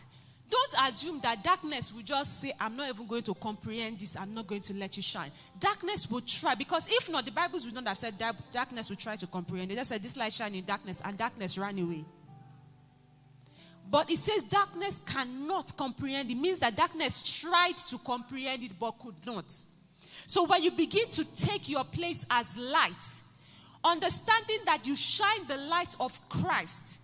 don't 0.50 0.88
assume 0.88 1.20
that 1.20 1.42
darkness 1.42 1.94
will 1.94 2.02
just 2.02 2.40
say, 2.40 2.52
I'm 2.60 2.76
not 2.76 2.88
even 2.88 3.06
going 3.06 3.22
to 3.24 3.34
comprehend 3.34 3.98
this, 3.98 4.16
I'm 4.16 4.34
not 4.34 4.46
going 4.46 4.62
to 4.62 4.74
let 4.74 4.96
you 4.96 5.02
shine. 5.02 5.30
Darkness 5.60 6.10
will 6.10 6.22
try, 6.22 6.54
because 6.54 6.88
if 6.90 7.10
not, 7.10 7.24
the 7.24 7.32
Bibles 7.32 7.66
would 7.66 7.74
not 7.74 7.86
have 7.86 7.98
said 7.98 8.18
that 8.18 8.34
darkness 8.52 8.88
will 8.88 8.96
try 8.96 9.16
to 9.16 9.26
comprehend. 9.26 9.72
It. 9.72 9.76
Just 9.76 9.90
said, 9.90 10.00
This 10.00 10.16
light 10.16 10.32
shine 10.32 10.54
in 10.54 10.64
darkness, 10.64 11.02
and 11.04 11.18
darkness 11.18 11.58
ran 11.58 11.78
away. 11.78 12.04
But 13.90 14.10
it 14.10 14.18
says 14.18 14.42
darkness 14.42 14.98
cannot 14.98 15.76
comprehend. 15.76 16.30
It 16.30 16.36
means 16.36 16.58
that 16.58 16.76
darkness 16.76 17.40
tried 17.40 17.76
to 17.88 17.98
comprehend 17.98 18.62
it 18.62 18.72
but 18.78 18.98
could 18.98 19.14
not. 19.24 19.50
So 20.26 20.46
when 20.46 20.62
you 20.62 20.70
begin 20.72 21.08
to 21.08 21.36
take 21.36 21.70
your 21.70 21.84
place 21.84 22.26
as 22.30 22.56
light, 22.58 22.92
understanding 23.82 24.58
that 24.66 24.86
you 24.86 24.94
shine 24.94 25.46
the 25.48 25.56
light 25.56 25.94
of 26.00 26.28
Christ 26.28 27.00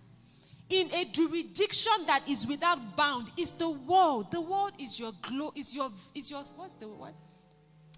in 0.69 0.87
a 0.93 1.05
jurisdiction 1.05 1.93
that 2.07 2.27
is 2.27 2.47
without 2.47 2.97
bound 2.97 3.29
is 3.37 3.51
the 3.51 3.69
world. 3.69 4.31
The 4.31 4.41
world 4.41 4.71
is 4.79 4.99
your 4.99 5.11
glow, 5.21 5.51
is 5.55 5.75
your 5.75 5.89
is 6.13 6.31
your 6.31 6.41
what's 6.55 6.75
the 6.75 6.87
word? 6.87 7.13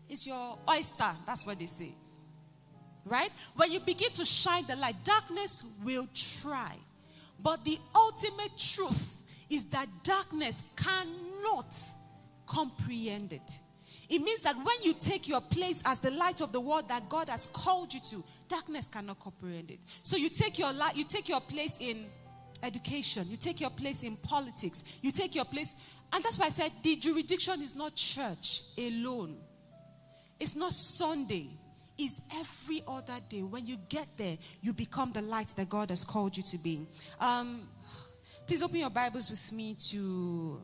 Is 0.09 0.27
your 0.27 0.57
oyster. 0.69 1.11
That's 1.25 1.45
what 1.45 1.59
they 1.59 1.65
say. 1.65 1.91
Right? 3.05 3.29
When 3.55 3.71
you 3.71 3.79
begin 3.79 4.11
to 4.11 4.25
shine 4.25 4.65
the 4.67 4.75
light, 4.75 4.95
darkness 5.03 5.63
will 5.83 6.07
try. 6.13 6.75
But 7.41 7.63
the 7.63 7.79
ultimate 7.95 8.57
truth 8.57 9.23
is 9.49 9.65
that 9.69 9.87
darkness 10.03 10.63
cannot 10.75 11.73
comprehend 12.45 13.31
it. 13.31 13.51
It 14.09 14.21
means 14.21 14.41
that 14.43 14.55
when 14.55 14.75
you 14.83 14.93
take 14.93 15.27
your 15.27 15.41
place 15.41 15.83
as 15.85 15.99
the 15.99 16.11
light 16.11 16.41
of 16.41 16.51
the 16.53 16.61
world 16.61 16.87
that 16.89 17.09
God 17.09 17.29
has 17.29 17.45
called 17.45 17.93
you 17.93 17.99
to, 18.09 18.23
darkness 18.47 18.87
cannot 18.87 19.19
comprehend 19.19 19.71
it. 19.71 19.79
So 20.01 20.15
you 20.15 20.29
take 20.29 20.57
your 20.57 20.71
light, 20.73 20.95
you 20.95 21.03
take 21.03 21.27
your 21.27 21.41
place 21.41 21.77
in 21.81 22.05
education, 22.63 23.25
you 23.29 23.37
take 23.37 23.61
your 23.61 23.69
place 23.69 24.03
in 24.03 24.15
politics, 24.17 24.99
you 25.01 25.11
take 25.11 25.35
your 25.35 25.45
place. 25.45 25.75
And 26.13 26.23
that's 26.23 26.39
why 26.39 26.45
I 26.45 26.49
said 26.49 26.71
the 26.83 26.95
jurisdiction 26.95 27.61
is 27.61 27.75
not 27.75 27.95
church 27.95 28.61
alone, 28.77 29.37
it's 30.39 30.55
not 30.55 30.73
Sunday. 30.73 31.49
It's 31.99 32.21
every 32.39 32.83
other 32.87 33.15
day. 33.27 33.41
When 33.41 33.65
you 33.65 33.77
get 33.89 34.05
there, 34.17 34.37
you 34.61 34.71
become 34.71 35.11
the 35.13 35.23
light 35.23 35.47
that 35.57 35.67
God 35.67 35.89
has 35.89 36.03
called 36.03 36.37
you 36.37 36.43
to 36.43 36.57
be. 36.59 36.85
Um, 37.19 37.61
please 38.45 38.61
open 38.61 38.77
your 38.77 38.91
Bibles 38.91 39.31
with 39.31 39.51
me 39.51 39.75
to 39.89 40.61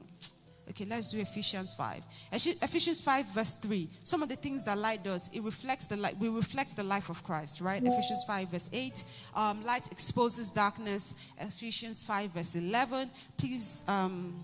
Okay, 0.73 0.85
let's 0.89 1.09
do 1.09 1.19
Ephesians 1.19 1.71
5. 1.75 2.01
Ephesians 2.31 2.99
5, 2.99 3.25
verse 3.27 3.51
3. 3.59 3.87
Some 4.03 4.23
of 4.23 4.29
the 4.29 4.35
things 4.35 4.65
that 4.65 4.75
light 4.75 5.03
does, 5.03 5.29
it 5.31 5.43
reflects 5.43 5.85
the 5.85 5.95
light, 5.97 6.17
we 6.17 6.29
reflect 6.29 6.75
the 6.75 6.81
life 6.81 7.11
of 7.11 7.23
Christ, 7.23 7.61
right? 7.61 7.79
Ephesians 7.79 8.23
5, 8.25 8.49
verse 8.49 8.71
8. 8.73 9.03
Um, 9.35 9.63
light 9.65 9.91
exposes 9.91 10.49
darkness. 10.49 11.13
Ephesians 11.39 12.01
5, 12.01 12.31
verse 12.31 12.55
11. 12.55 13.07
Please 13.37 13.83
um, 13.87 14.43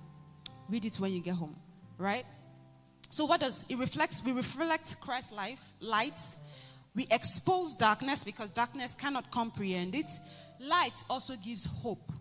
read 0.69 0.85
it 0.85 0.97
when 0.97 1.13
you 1.13 1.23
get 1.23 1.33
home, 1.33 1.55
right? 1.97 2.25
So, 3.09 3.25
what 3.25 3.39
does 3.39 3.65
it 3.67 3.79
reflects? 3.79 4.23
We 4.23 4.31
reflect 4.31 5.01
Christ's 5.01 5.31
life, 5.31 5.73
light. 5.81 6.21
We 6.95 7.07
expose 7.09 7.73
darkness 7.73 8.23
because 8.23 8.51
darkness 8.51 8.93
cannot 8.93 9.31
comprehend 9.31 9.95
it. 9.95 10.11
Light 10.59 11.03
also 11.09 11.33
gives 11.43 11.65
hope. 11.65 12.11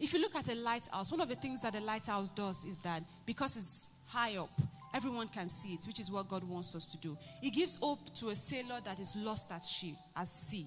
If 0.00 0.14
you 0.14 0.20
look 0.20 0.34
at 0.34 0.48
a 0.48 0.54
lighthouse, 0.54 1.12
one 1.12 1.20
of 1.20 1.28
the 1.28 1.34
things 1.34 1.60
that 1.60 1.74
a 1.74 1.80
lighthouse 1.80 2.30
does 2.30 2.64
is 2.64 2.78
that 2.78 3.02
because 3.26 3.56
it's 3.58 4.04
high 4.08 4.36
up, 4.38 4.50
everyone 4.94 5.28
can 5.28 5.48
see 5.48 5.74
it, 5.74 5.84
which 5.86 6.00
is 6.00 6.10
what 6.10 6.26
God 6.28 6.42
wants 6.42 6.74
us 6.74 6.90
to 6.92 6.98
do. 6.98 7.18
It 7.42 7.50
gives 7.50 7.78
hope 7.78 8.12
to 8.14 8.30
a 8.30 8.34
sailor 8.34 8.80
that 8.84 8.98
is 8.98 9.14
lost 9.16 9.52
at 9.52 9.62
sea, 9.62 9.94
at 10.16 10.26
sea. 10.26 10.66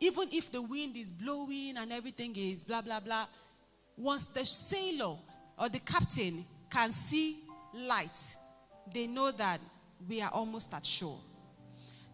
Even 0.00 0.28
if 0.32 0.52
the 0.52 0.62
wind 0.62 0.96
is 0.96 1.10
blowing 1.10 1.76
and 1.76 1.92
everything 1.92 2.32
is 2.36 2.64
blah 2.64 2.80
blah 2.80 3.00
blah, 3.00 3.26
once 3.96 4.26
the 4.26 4.46
sailor 4.46 5.16
or 5.58 5.68
the 5.68 5.80
captain 5.80 6.44
can 6.70 6.92
see 6.92 7.38
light, 7.74 8.36
they 8.94 9.08
know 9.08 9.32
that 9.32 9.58
we 10.08 10.22
are 10.22 10.30
almost 10.32 10.72
at 10.74 10.86
shore. 10.86 11.18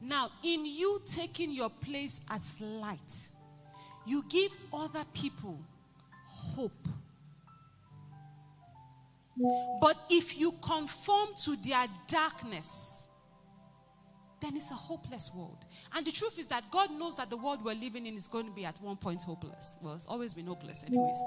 Now, 0.00 0.30
in 0.42 0.64
you 0.64 1.02
taking 1.06 1.50
your 1.50 1.70
place 1.70 2.20
as 2.30 2.60
light, 2.60 3.30
you 4.06 4.24
give 4.28 4.52
other 4.72 5.04
people 5.12 5.58
hope. 6.38 6.88
But 9.80 9.96
if 10.10 10.38
you 10.38 10.52
conform 10.62 11.28
to 11.44 11.56
their 11.64 11.86
darkness, 12.08 13.08
then 14.40 14.56
it's 14.56 14.70
a 14.70 14.74
hopeless 14.74 15.32
world. 15.36 15.64
And 15.94 16.06
the 16.06 16.12
truth 16.12 16.38
is 16.38 16.48
that 16.48 16.70
God 16.70 16.90
knows 16.92 17.16
that 17.16 17.30
the 17.30 17.36
world 17.36 17.64
we're 17.64 17.74
living 17.74 18.06
in 18.06 18.14
is 18.14 18.26
going 18.26 18.46
to 18.46 18.52
be 18.52 18.64
at 18.64 18.80
one 18.80 18.96
point 18.96 19.22
hopeless. 19.22 19.78
Well, 19.82 19.94
it's 19.94 20.06
always 20.06 20.34
been 20.34 20.46
hopeless, 20.46 20.84
anyways. 20.86 21.20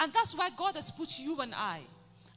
And 0.00 0.12
that's 0.12 0.36
why 0.36 0.50
God 0.56 0.74
has 0.74 0.90
put 0.90 1.18
you 1.18 1.40
and 1.40 1.52
I 1.54 1.80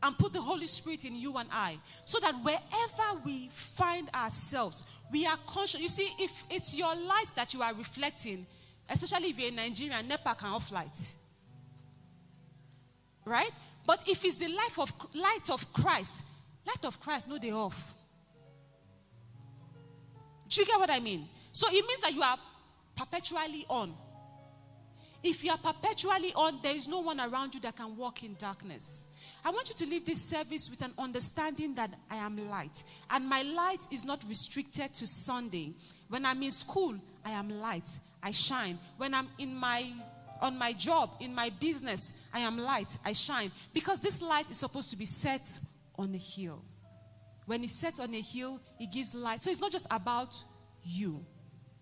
and 0.04 0.18
put 0.18 0.34
the 0.34 0.42
Holy 0.42 0.68
Spirit 0.68 1.06
in 1.06 1.16
you 1.16 1.38
and 1.38 1.48
I 1.52 1.78
so 2.06 2.20
that 2.20 2.34
wherever 2.44 3.22
we 3.24 3.50
find 3.50 4.10
ourselves, 4.16 4.84
we 5.12 5.26
are 5.26 5.38
conscious. 5.46 5.80
You 5.80 5.88
see, 5.88 6.10
if 6.24 6.44
it's 6.50 6.78
your 6.78 6.94
light 6.96 7.32
that 7.36 7.54
you 7.54 7.62
are 7.62 7.74
reflecting, 7.76 8.48
Especially 8.92 9.30
if 9.30 9.40
you're 9.40 9.48
in 9.48 9.56
Nigeria, 9.56 10.04
NEPA 10.04 10.36
can 10.36 10.50
off 10.50 10.70
light. 10.72 11.14
Right? 13.26 13.50
But 13.88 14.04
if 14.08 14.26
it's 14.26 14.36
the 14.36 14.50
life 14.50 14.78
of 14.80 14.92
light 15.16 15.50
of 15.50 15.72
Christ, 15.72 16.26
light 16.68 16.84
of 16.86 17.00
Christ, 17.00 17.30
no 17.30 17.38
day 17.38 17.52
off. 17.52 17.96
Do 20.50 20.60
you 20.60 20.68
get 20.68 20.78
what 20.78 20.90
I 20.92 21.00
mean? 21.00 21.26
So 21.54 21.68
it 21.70 21.86
means 21.88 22.02
that 22.02 22.14
you 22.14 22.22
are 22.22 22.38
perpetually 22.96 23.66
on. 23.70 23.94
If 25.24 25.44
you 25.44 25.52
are 25.52 25.58
perpetually 25.58 26.34
on, 26.36 26.60
there 26.62 26.76
is 26.76 26.88
no 26.88 27.00
one 27.00 27.22
around 27.22 27.54
you 27.54 27.62
that 27.62 27.78
can 27.78 27.96
walk 27.96 28.24
in 28.24 28.36
darkness. 28.36 29.08
I 29.46 29.52
want 29.52 29.70
you 29.70 29.76
to 29.76 29.90
leave 29.90 30.06
this 30.06 30.22
service 30.22 30.70
with 30.70 30.84
an 30.84 30.92
understanding 30.98 31.76
that 31.76 31.92
I 32.10 32.18
am 32.18 32.50
light. 32.50 32.84
And 33.10 33.30
my 33.30 33.42
light 33.44 33.88
is 33.92 34.04
not 34.04 34.22
restricted 34.28 34.94
to 34.96 35.08
Sunday. 35.08 35.74
When 36.10 36.26
I'm 36.26 36.42
in 36.44 36.52
school, 36.52 36.96
I 37.24 37.32
am 37.32 37.50
light. 37.62 37.90
I 38.24 38.32
shine. 38.32 38.78
When 38.98 39.14
I'm 39.14 39.28
in 39.40 39.56
my 39.56 39.86
on 40.42 40.58
my 40.58 40.74
job, 40.74 41.10
in 41.20 41.34
my 41.36 41.52
business, 41.60 42.14
I 42.34 42.40
am 42.40 42.58
light, 42.58 42.98
I 43.06 43.14
shine. 43.14 43.52
Because 43.74 44.00
this 44.00 44.22
light 44.22 44.50
is 44.50 44.58
supposed 44.58 44.90
to 44.90 44.98
be 44.98 45.06
set 45.06 45.60
on 45.98 46.14
a 46.16 46.18
hill. 46.18 46.64
When 47.46 47.64
it's 47.64 47.76
set 47.76 48.00
on 48.00 48.14
a 48.14 48.22
hill, 48.22 48.60
it 48.80 48.92
gives 48.92 49.14
light. 49.14 49.44
So 49.44 49.52
it's 49.52 49.62
not 49.62 49.72
just 49.72 49.86
about 49.92 50.36
you. 50.84 51.26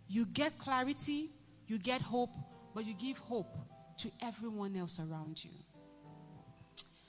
You 0.07 0.25
get 0.25 0.57
clarity, 0.57 1.29
you 1.67 1.77
get 1.77 2.01
hope, 2.01 2.35
but 2.73 2.85
you 2.85 2.93
give 2.95 3.17
hope 3.17 3.55
to 3.99 4.09
everyone 4.21 4.75
else 4.75 4.99
around 4.99 5.43
you. 5.43 5.51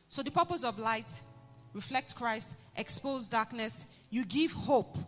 So 0.09 0.23
the 0.23 0.31
purpose 0.31 0.65
of 0.65 0.79
light 0.79 1.09
reflect 1.73 2.15
Christ, 2.17 2.57
expose 2.77 3.27
darkness, 3.27 3.87
you 4.11 4.25
give 4.25 4.53
hope. 4.53 4.99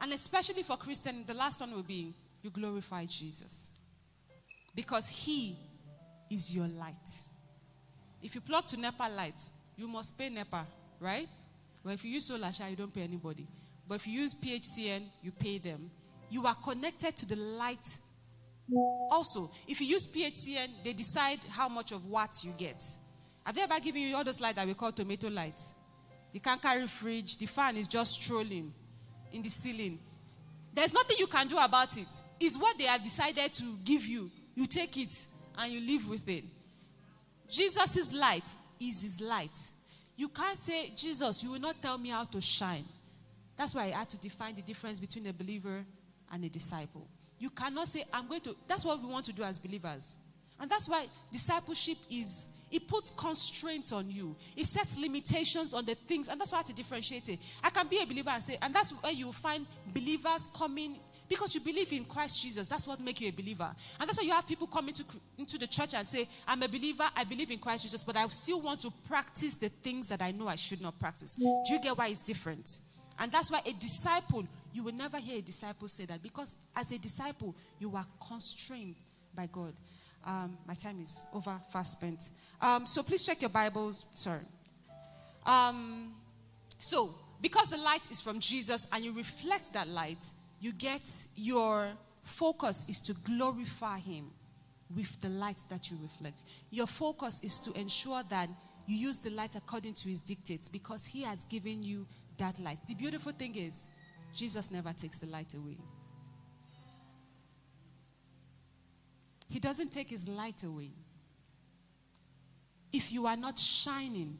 And 0.00 0.12
especially 0.12 0.62
for 0.62 0.76
Christian, 0.76 1.24
the 1.26 1.34
last 1.34 1.60
one 1.60 1.72
will 1.72 1.82
be 1.82 2.14
you 2.42 2.50
glorify 2.50 3.04
Jesus. 3.04 3.86
Because 4.74 5.08
He 5.08 5.56
is 6.30 6.54
your 6.54 6.66
light. 6.68 7.22
If 8.22 8.34
you 8.34 8.40
plug 8.40 8.66
to 8.68 8.80
NEPA 8.80 9.10
lights, 9.16 9.52
you 9.76 9.88
must 9.88 10.18
pay 10.18 10.28
NEPA, 10.28 10.66
right? 11.00 11.28
But 11.84 11.94
if 11.94 12.04
you 12.04 12.10
use 12.10 12.26
Solar 12.26 12.52
Share, 12.52 12.68
you 12.68 12.76
don't 12.76 12.92
pay 12.92 13.02
anybody. 13.02 13.46
But 13.86 13.96
if 13.96 14.06
you 14.06 14.20
use 14.20 14.34
PHCN, 14.34 15.02
you 15.22 15.32
pay 15.32 15.58
them. 15.58 15.90
you 16.30 16.44
are 16.46 16.54
connected 16.54 17.16
to 17.16 17.26
the 17.26 17.36
light. 17.36 17.96
Also, 19.10 19.50
if 19.66 19.80
you 19.80 19.86
use 19.86 20.06
PHCN, 20.06 20.84
they 20.84 20.92
decide 20.92 21.38
how 21.50 21.68
much 21.68 21.92
of 21.92 22.06
watts 22.08 22.44
you 22.44 22.52
get. 22.58 22.82
Have 23.46 23.54
they 23.54 23.62
ever 23.62 23.80
given 23.80 24.02
you 24.02 24.14
all 24.14 24.24
those 24.24 24.40
lights 24.40 24.56
that 24.56 24.66
we 24.66 24.74
call 24.74 24.92
tomato 24.92 25.28
lights? 25.28 25.72
You 26.32 26.40
can't 26.40 26.60
carry 26.60 26.86
fridge. 26.86 27.38
The 27.38 27.46
fan 27.46 27.76
is 27.78 27.88
just 27.88 28.22
strolling 28.22 28.72
in 29.32 29.42
the 29.42 29.48
ceiling. 29.48 29.98
There's 30.74 30.92
nothing 30.92 31.16
you 31.18 31.26
can 31.26 31.48
do 31.48 31.56
about 31.56 31.96
it. 31.96 32.06
It's 32.40 32.56
what 32.56 32.78
they 32.78 32.84
have 32.84 33.02
decided 33.02 33.52
to 33.52 33.64
give 33.84 34.06
you. 34.06 34.30
You 34.54 34.66
take 34.66 34.96
it 34.96 35.26
and 35.58 35.72
you 35.72 35.80
live 35.80 36.08
with 36.08 36.28
it. 36.28 36.44
Jesus' 37.50 38.12
light 38.12 38.48
is 38.80 39.02
his 39.02 39.20
light. 39.20 39.56
You 40.16 40.28
can't 40.28 40.58
say, 40.58 40.92
Jesus, 40.96 41.42
you 41.42 41.52
will 41.52 41.60
not 41.60 41.80
tell 41.80 41.96
me 41.96 42.10
how 42.10 42.24
to 42.24 42.40
shine. 42.40 42.84
That's 43.56 43.74
why 43.74 43.84
I 43.84 43.98
had 43.98 44.08
to 44.10 44.20
define 44.20 44.54
the 44.54 44.62
difference 44.62 45.00
between 45.00 45.26
a 45.26 45.32
believer 45.32 45.84
and 46.32 46.44
a 46.44 46.48
disciple. 46.48 47.08
You 47.38 47.50
cannot 47.50 47.88
say, 47.88 48.04
I'm 48.12 48.28
going 48.28 48.40
to, 48.42 48.54
that's 48.66 48.84
what 48.84 49.00
we 49.02 49.08
want 49.08 49.24
to 49.26 49.32
do 49.32 49.42
as 49.42 49.58
believers. 49.58 50.18
And 50.60 50.70
that's 50.70 50.88
why 50.88 51.06
discipleship 51.30 51.96
is, 52.10 52.48
it 52.70 52.86
puts 52.88 53.10
constraints 53.10 53.92
on 53.92 54.10
you. 54.10 54.36
It 54.56 54.66
sets 54.66 54.98
limitations 54.98 55.72
on 55.72 55.84
the 55.86 55.94
things, 55.94 56.28
and 56.28 56.40
that's 56.40 56.52
why 56.52 56.56
I 56.56 56.60
have 56.60 56.66
to 56.66 56.74
differentiate 56.74 57.28
it. 57.28 57.38
I 57.62 57.70
can 57.70 57.86
be 57.86 58.02
a 58.02 58.06
believer 58.06 58.30
and 58.30 58.42
say, 58.42 58.58
and 58.60 58.74
that's 58.74 58.90
where 59.02 59.12
you 59.12 59.32
find 59.32 59.66
believers 59.94 60.48
coming 60.56 60.96
because 61.28 61.54
you 61.54 61.60
believe 61.60 61.92
in 61.92 62.04
Christ 62.04 62.42
Jesus. 62.42 62.68
That's 62.68 62.86
what 62.86 63.00
makes 63.00 63.20
you 63.20 63.28
a 63.28 63.32
believer. 63.32 63.68
And 64.00 64.08
that's 64.08 64.18
why 64.18 64.24
you 64.24 64.32
have 64.32 64.46
people 64.46 64.66
come 64.66 64.88
into, 64.88 65.04
into 65.36 65.58
the 65.58 65.66
church 65.66 65.94
and 65.94 66.06
say, 66.06 66.26
I'm 66.46 66.62
a 66.62 66.68
believer, 66.68 67.04
I 67.16 67.24
believe 67.24 67.50
in 67.50 67.58
Christ 67.58 67.82
Jesus, 67.82 68.02
but 68.04 68.16
I 68.16 68.26
still 68.28 68.60
want 68.60 68.80
to 68.80 68.92
practice 69.08 69.56
the 69.56 69.68
things 69.68 70.08
that 70.08 70.22
I 70.22 70.30
know 70.30 70.48
I 70.48 70.56
should 70.56 70.80
not 70.80 70.98
practice. 70.98 71.34
Do 71.34 71.44
you 71.44 71.80
get 71.82 71.96
why 71.96 72.08
it's 72.08 72.20
different? 72.20 72.78
And 73.20 73.30
that's 73.32 73.50
why 73.50 73.60
a 73.66 73.72
disciple, 73.72 74.46
you 74.72 74.84
will 74.84 74.94
never 74.94 75.18
hear 75.18 75.38
a 75.38 75.42
disciple 75.42 75.88
say 75.88 76.04
that 76.06 76.22
because 76.22 76.56
as 76.76 76.92
a 76.92 76.98
disciple, 76.98 77.54
you 77.78 77.94
are 77.96 78.06
constrained 78.26 78.96
by 79.34 79.48
God. 79.50 79.72
Um, 80.26 80.56
my 80.66 80.74
time 80.74 81.00
is 81.00 81.26
over, 81.34 81.58
fast 81.70 81.98
spent. 81.98 82.30
Um, 82.60 82.86
so 82.86 83.02
please 83.02 83.24
check 83.26 83.40
your 83.40 83.50
Bibles. 83.50 84.06
Sorry. 84.14 84.40
Um, 85.46 86.12
so, 86.78 87.14
because 87.40 87.70
the 87.70 87.78
light 87.78 88.10
is 88.10 88.20
from 88.20 88.40
Jesus 88.40 88.88
and 88.92 89.04
you 89.04 89.12
reflect 89.12 89.72
that 89.72 89.88
light, 89.88 90.24
you 90.60 90.72
get 90.72 91.02
your 91.36 91.88
focus 92.22 92.84
is 92.88 93.00
to 93.00 93.14
glorify 93.24 93.98
Him 93.98 94.24
with 94.94 95.20
the 95.20 95.28
light 95.28 95.62
that 95.70 95.90
you 95.90 95.98
reflect. 96.02 96.42
Your 96.70 96.86
focus 96.86 97.42
is 97.42 97.58
to 97.60 97.78
ensure 97.78 98.22
that 98.30 98.48
you 98.86 98.96
use 98.96 99.18
the 99.18 99.30
light 99.30 99.54
according 99.54 99.94
to 99.94 100.08
His 100.08 100.20
dictates 100.20 100.68
because 100.68 101.06
He 101.06 101.22
has 101.22 101.44
given 101.44 101.82
you 101.82 102.06
that 102.38 102.58
light. 102.58 102.78
The 102.86 102.94
beautiful 102.94 103.32
thing 103.32 103.54
is, 103.56 103.88
Jesus 104.34 104.70
never 104.70 104.92
takes 104.92 105.18
the 105.18 105.26
light 105.26 105.54
away. 105.54 105.76
He 109.48 109.58
doesn't 109.58 109.90
take 109.90 110.10
His 110.10 110.28
light 110.28 110.62
away. 110.62 110.90
If 112.92 113.12
you 113.12 113.26
are 113.26 113.36
not 113.36 113.58
shining, 113.58 114.38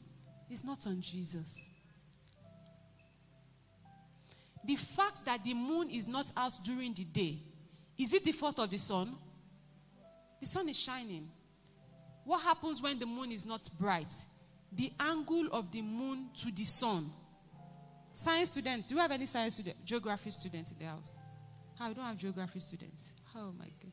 it's 0.49 0.63
not 0.63 0.85
on 0.87 1.01
Jesus. 1.01 1.71
The 4.65 4.75
fact 4.75 5.25
that 5.25 5.43
the 5.43 5.53
moon 5.53 5.89
is 5.89 6.07
not 6.07 6.31
out 6.35 6.53
during 6.65 6.93
the 6.93 7.05
day, 7.05 7.39
is 7.97 8.13
it 8.13 8.23
the 8.23 8.31
fault 8.31 8.59
of 8.59 8.69
the 8.69 8.77
sun? 8.77 9.09
The 10.39 10.45
sun 10.45 10.69
is 10.69 10.79
shining. 10.79 11.29
What 12.23 12.41
happens 12.41 12.81
when 12.81 12.99
the 12.99 13.05
moon 13.05 13.31
is 13.31 13.45
not 13.45 13.67
bright? 13.79 14.11
The 14.71 14.91
angle 14.99 15.47
of 15.51 15.71
the 15.71 15.81
moon 15.81 16.29
to 16.37 16.51
the 16.51 16.63
sun. 16.63 17.09
Science 18.13 18.51
students, 18.51 18.87
do 18.89 18.95
you 18.95 19.01
have 19.01 19.11
any 19.11 19.25
science 19.25 19.55
student, 19.55 19.77
geography 19.85 20.31
students 20.31 20.71
in 20.71 20.79
the 20.79 20.85
house? 20.85 21.19
Ah, 21.79 21.85
How 21.85 21.89
oh, 21.89 21.93
don't 21.93 22.05
have 22.05 22.17
geography 22.17 22.59
students. 22.59 23.13
Oh 23.35 23.53
my 23.57 23.65
god. 23.65 23.91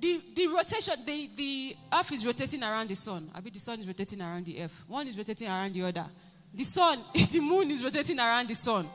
The, 0.00 0.20
the 0.34 0.46
rotation, 0.48 0.94
the, 1.04 1.28
the 1.36 1.76
earth 1.92 2.12
is 2.12 2.24
rotating 2.24 2.62
around 2.62 2.88
the 2.88 2.96
sun. 2.96 3.28
I 3.34 3.40
mean, 3.40 3.52
the 3.52 3.58
sun 3.58 3.80
is 3.80 3.88
rotating 3.88 4.20
around 4.20 4.46
the 4.46 4.62
earth. 4.62 4.84
One 4.86 5.08
is 5.08 5.18
rotating 5.18 5.48
around 5.48 5.74
the 5.74 5.82
other. 5.82 6.06
The 6.54 6.64
sun, 6.64 6.98
the 7.32 7.40
moon 7.40 7.70
is 7.70 7.82
rotating 7.82 8.18
around 8.18 8.48
the 8.48 8.54
sun. 8.54 8.86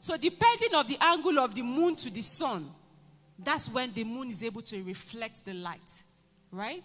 So, 0.00 0.16
depending 0.16 0.74
on 0.74 0.86
the 0.86 0.98
angle 1.00 1.38
of 1.38 1.54
the 1.54 1.62
moon 1.62 1.96
to 1.96 2.10
the 2.12 2.22
sun, 2.22 2.66
that's 3.38 3.72
when 3.72 3.92
the 3.92 4.04
moon 4.04 4.28
is 4.28 4.44
able 4.44 4.62
to 4.62 4.82
reflect 4.82 5.44
the 5.44 5.54
light. 5.54 6.02
Right? 6.50 6.82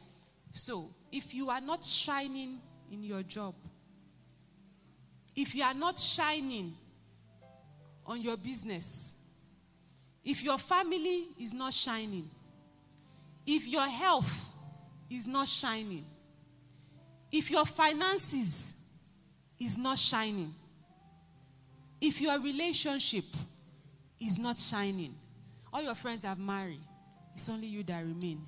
So, 0.54 0.86
if 1.12 1.34
you 1.34 1.50
are 1.50 1.62
not 1.62 1.84
shining 1.84 2.60
in 2.92 3.04
your 3.04 3.24
job, 3.24 3.54
if 5.36 5.54
you 5.54 5.64
are 5.64 5.74
not 5.74 6.00
shining 6.00 6.74
on 8.06 8.22
your 8.22 8.38
business, 8.38 9.16
if 10.24 10.44
your 10.44 10.58
family 10.58 11.28
is 11.40 11.54
not 11.54 11.74
shining, 11.74 12.30
if 13.46 13.68
your 13.68 13.88
health 13.88 14.54
is 15.10 15.28
not 15.28 15.48
shining, 15.48 16.06
if 17.32 17.52
your 17.52 17.66
finances 17.66 18.79
is 19.60 19.78
not 19.78 19.98
shining, 19.98 20.54
if 22.02 22.22
your 22.22 22.40
relationship 22.40 23.26
is 24.20 24.40
not 24.40 24.58
shining, 24.60 25.14
all 25.72 25.84
your 25.84 25.96
friends 25.96 26.24
have 26.24 26.40
married, 26.40 26.80
it's 27.34 27.50
only 27.50 27.68
you 27.68 27.84
that 27.84 28.04
remain. 28.04 28.42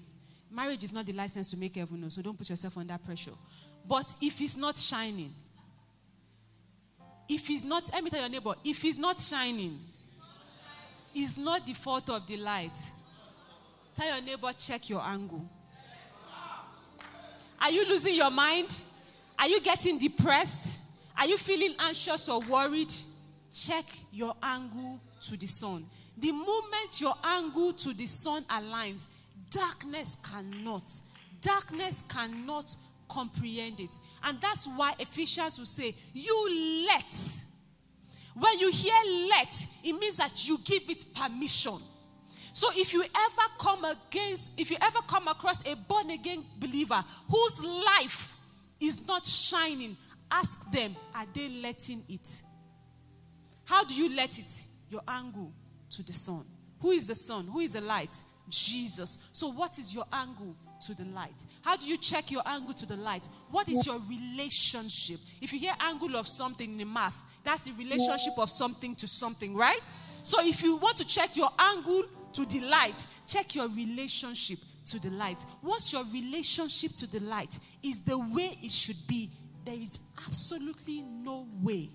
Marriage 0.50 0.84
is 0.84 0.91
not 0.91 1.06
the 1.06 1.13
license 1.13 1.50
to 1.52 1.58
make 1.58 1.76
heaven, 1.76 2.10
so 2.10 2.21
don't 2.21 2.38
put 2.38 2.50
yourself 2.50 2.78
under 2.78 2.97
pressure. 2.97 3.32
But 3.88 4.13
if 4.21 4.41
it's 4.41 4.58
not 4.58 4.78
shining, 4.78 5.32
if 7.30 7.50
it's 7.50 7.63
not, 7.63 7.89
let 7.93 8.04
me 8.04 8.10
tell 8.10 8.19
your 8.19 8.30
neighbor, 8.30 8.54
if 8.63 8.84
it's 8.84 8.97
not 8.97 9.21
shining, 9.21 9.80
it's 11.15 11.38
not 11.38 11.65
the 11.65 11.74
fault 11.74 12.10
of 12.10 12.26
the 12.28 12.38
light. 12.38 12.78
Tell 13.95 14.08
your 14.08 14.26
neighbor, 14.26 14.52
check 14.58 14.89
your 14.89 15.02
angle. 15.02 15.45
Are 17.62 17.71
you 17.71 17.88
losing 17.88 18.15
your 18.15 18.32
mind? 18.32 18.82
Are 19.39 19.47
you 19.47 19.62
getting 19.62 20.00
depressed? 20.00 20.90
Are 21.21 21.27
you 21.27 21.38
feeling 21.38 21.75
anxious 21.79 22.27
or 22.29 22.39
worried? 22.49 22.91
Check 23.53 23.86
your 24.12 24.34
angle 24.41 24.99
to 25.27 25.38
the 25.38 25.45
sun. 25.45 25.84
The 26.17 26.31
moment 26.31 26.99
your 26.99 27.13
angle 27.23 27.73
to 27.73 27.93
the 27.93 28.07
sun 28.07 28.41
aligns, 28.45 29.05
darkness 29.51 30.17
cannot. 30.27 30.91
Darkness 31.39 32.01
cannot 32.10 32.75
comprehend 33.07 33.81
it. 33.81 33.93
And 34.23 34.41
that's 34.41 34.67
why 34.75 34.93
Ephesians 34.97 35.60
will 35.60 35.67
say, 35.67 35.93
You 36.12 36.88
let. 36.88 37.45
When 38.34 38.57
you 38.57 38.71
hear 38.71 39.27
let, 39.29 39.67
it 39.84 39.93
means 39.99 40.17
that 40.17 40.47
you 40.47 40.57
give 40.65 40.89
it 40.89 41.05
permission. 41.13 41.77
So 42.51 42.67
if 42.73 42.93
you 42.93 43.03
ever 43.03 43.47
come 43.60 43.86
against, 43.86 44.60
if 44.60 44.71
you 44.71 44.77
ever 44.81 44.99
come 45.07 45.27
across 45.27 45.62
a 45.71 45.75
born 45.75 46.10
again 46.10 46.43
believer 46.60 47.03
whose 47.29 47.63
life 47.63 48.38
is 48.79 49.07
not 49.07 49.27
shining 49.27 49.95
Ask 50.32 50.72
them, 50.72 50.96
are 51.15 51.26
they 51.34 51.50
letting 51.62 52.02
it? 52.10 52.44
How 53.65 53.84
do 53.84 53.94
you 53.94 54.15
let 54.15 54.39
it? 54.39 54.65
Your 54.89 55.02
angle 55.08 55.52
to 55.91 56.04
the 56.04 56.13
sun. 56.13 56.44
Who 56.80 56.91
is 56.91 57.08
the 57.08 57.15
sun? 57.15 57.46
Who 57.46 57.60
is 57.60 57.74
the 57.74 57.82
light? 57.82 58.15
Jesus. 58.50 59.30
So, 59.34 59.52
what 59.52 59.78
is 59.80 59.94
your 59.94 60.06
angle 60.12 60.56
to 60.86 60.96
the 60.96 61.06
light? 61.06 61.46
How 61.62 61.78
do 61.78 61.86
you 61.86 61.98
check 61.98 62.32
your 62.32 62.41
angle 62.46 62.74
to 62.74 62.86
the 62.86 62.98
light? 62.98 63.28
What 63.50 63.70
is 63.70 63.86
your 63.86 64.00
relationship? 64.10 65.20
If 65.41 65.54
you 65.54 65.60
hear 65.60 65.74
angle 65.80 66.15
of 66.15 66.28
something 66.28 66.72
in 66.72 66.78
the 66.78 66.86
math, 66.86 67.17
that's 67.44 67.62
the 67.62 67.74
relationship 67.74 68.34
of 68.38 68.50
something 68.50 68.96
to 68.96 69.08
something, 69.08 69.56
right? 69.56 69.80
So, 70.24 70.38
if 70.41 70.63
you 70.63 70.78
want 70.78 70.98
to 70.98 71.08
check 71.08 71.36
your 71.36 71.50
angle 71.58 72.04
to 72.34 72.46
the 72.46 72.62
light, 72.67 73.08
check 73.28 73.56
your 73.56 73.67
relationship 73.70 74.60
to 74.88 75.00
the 75.00 75.10
light. 75.12 75.44
What's 75.62 75.94
your 75.94 76.04
relationship 76.12 76.91
to 76.98 77.08
the 77.08 77.24
light 77.26 77.58
is 77.84 78.04
the 78.04 78.17
way 78.17 78.58
it 78.62 78.72
should 78.72 78.98
be, 79.08 79.30
there 79.65 79.76
is 79.76 80.00
absolutely 80.26 81.02
no 81.02 81.47
way 81.62 81.89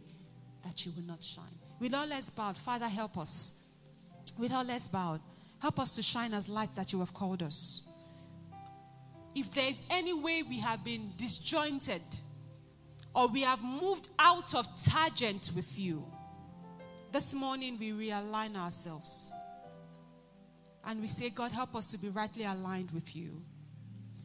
that 0.64 0.84
you 0.84 0.92
will 0.96 1.04
not 1.04 1.22
shine. 1.22 1.44
With 1.78 1.94
all 1.94 2.06
less 2.06 2.30
bowed, 2.30 2.56
Father, 2.56 2.86
help 2.86 3.18
us. 3.18 3.76
With 4.38 4.52
all 4.52 4.64
less 4.64 4.88
bowed, 4.88 5.20
help 5.60 5.78
us 5.78 5.92
to 5.92 6.02
shine 6.02 6.34
as 6.34 6.48
lights 6.48 6.74
that 6.76 6.92
you 6.92 7.00
have 7.00 7.12
called 7.14 7.42
us. 7.42 7.92
If 9.34 9.52
there 9.52 9.68
is 9.68 9.84
any 9.90 10.14
way 10.14 10.42
we 10.48 10.60
have 10.60 10.82
been 10.84 11.12
disjointed 11.16 12.02
or 13.14 13.28
we 13.28 13.42
have 13.42 13.62
moved 13.62 14.08
out 14.18 14.54
of 14.54 14.66
tangent 14.84 15.50
with 15.54 15.78
you, 15.78 16.04
this 17.12 17.34
morning 17.34 17.78
we 17.78 17.92
realign 17.92 18.56
ourselves. 18.56 19.32
And 20.84 21.00
we 21.00 21.08
say, 21.08 21.30
God, 21.30 21.50
help 21.52 21.74
us 21.74 21.86
to 21.88 21.98
be 21.98 22.08
rightly 22.08 22.44
aligned 22.44 22.92
with 22.92 23.16
you. 23.16 23.42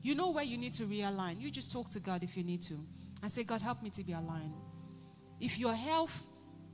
You 0.03 0.15
know 0.15 0.29
where 0.29 0.43
you 0.43 0.57
need 0.57 0.73
to 0.73 0.83
realign. 0.83 1.39
You 1.41 1.51
just 1.51 1.71
talk 1.71 1.89
to 1.91 1.99
God 1.99 2.23
if 2.23 2.37
you 2.37 2.43
need 2.43 2.61
to 2.63 2.75
and 3.21 3.31
say, 3.31 3.43
God, 3.43 3.61
help 3.61 3.81
me 3.83 3.89
to 3.91 4.03
be 4.03 4.13
aligned. 4.13 4.53
If 5.39 5.59
your 5.59 5.73
health, 5.73 6.25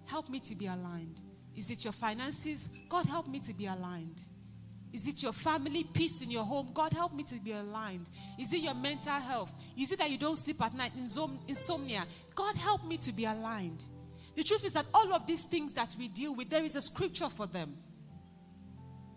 help 0.05 0.29
me 0.29 0.39
to 0.41 0.55
be 0.55 0.67
aligned. 0.67 1.21
Is 1.55 1.71
it 1.71 1.83
your 1.83 1.93
finances? 1.93 2.69
God, 2.89 3.05
help 3.05 3.27
me 3.27 3.39
to 3.39 3.53
be 3.53 3.65
aligned. 3.65 4.21
Is 4.93 5.07
it 5.07 5.21
your 5.21 5.33
family 5.33 5.83
peace 5.83 6.21
in 6.21 6.31
your 6.31 6.45
home? 6.45 6.71
God, 6.73 6.93
help 6.93 7.13
me 7.13 7.23
to 7.23 7.39
be 7.39 7.51
aligned. 7.51 8.10
Is 8.39 8.53
it 8.53 8.62
your 8.62 8.73
mental 8.73 9.12
health? 9.12 9.53
Is 9.77 9.91
it 9.91 9.99
that 9.99 10.10
you 10.10 10.17
don't 10.17 10.38
sleep 10.38 10.62
at 10.63 10.73
night? 10.73 10.91
Insomnia? 10.95 12.03
God, 12.36 12.55
help 12.55 12.86
me 12.86 12.97
to 12.97 13.12
be 13.12 13.25
aligned. 13.25 13.83
The 14.36 14.43
truth 14.43 14.65
is 14.65 14.73
that 14.73 14.86
all 14.93 15.13
of 15.13 15.27
these 15.27 15.45
things 15.45 15.73
that 15.73 15.95
we 15.99 16.07
deal 16.07 16.36
with, 16.36 16.49
there 16.49 16.63
is 16.63 16.75
a 16.75 16.81
scripture 16.81 17.29
for 17.29 17.47
them. 17.47 17.75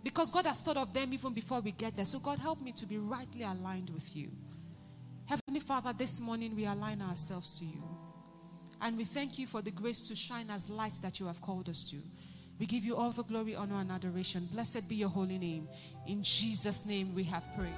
Because 0.03 0.31
God 0.31 0.47
has 0.47 0.63
thought 0.63 0.79
of 0.79 0.93
them 0.95 1.13
even 1.13 1.35
before 1.35 1.61
we 1.61 1.73
get 1.73 1.95
there. 1.95 2.07
So, 2.07 2.19
God, 2.21 2.39
help 2.39 2.63
me 2.63 2.73
to 2.73 2.87
be 2.87 2.97
rightly 2.97 3.43
aligned 3.43 3.91
with 3.91 4.17
you. 4.17 4.31
Heavenly 5.31 5.61
Father, 5.61 5.93
this 5.97 6.21
morning 6.21 6.55
we 6.57 6.67
align 6.67 7.01
ourselves 7.01 7.57
to 7.61 7.65
you. 7.65 7.81
And 8.83 8.97
we 8.97 9.05
thank 9.05 9.39
you 9.39 9.47
for 9.47 9.63
the 9.63 9.71
grace 9.71 10.09
to 10.09 10.17
shine 10.17 10.51
as 10.51 10.69
light 10.69 10.99
that 11.03 11.21
you 11.21 11.27
have 11.27 11.41
called 11.41 11.69
us 11.69 11.89
to. 11.91 11.97
We 12.59 12.67
give 12.67 12.85
you 12.85 12.97
all 12.97 13.13
the 13.13 13.23
glory, 13.23 13.55
honor, 13.55 13.77
and 13.77 13.93
adoration. 13.93 14.49
Blessed 14.53 14.89
be 14.89 14.97
your 14.97 15.09
holy 15.09 15.39
name. 15.39 15.69
In 16.09 16.25
Jesus' 16.25 16.85
name 16.85 17.15
we 17.15 17.23
have 17.25 17.45
prayed. 17.57 17.71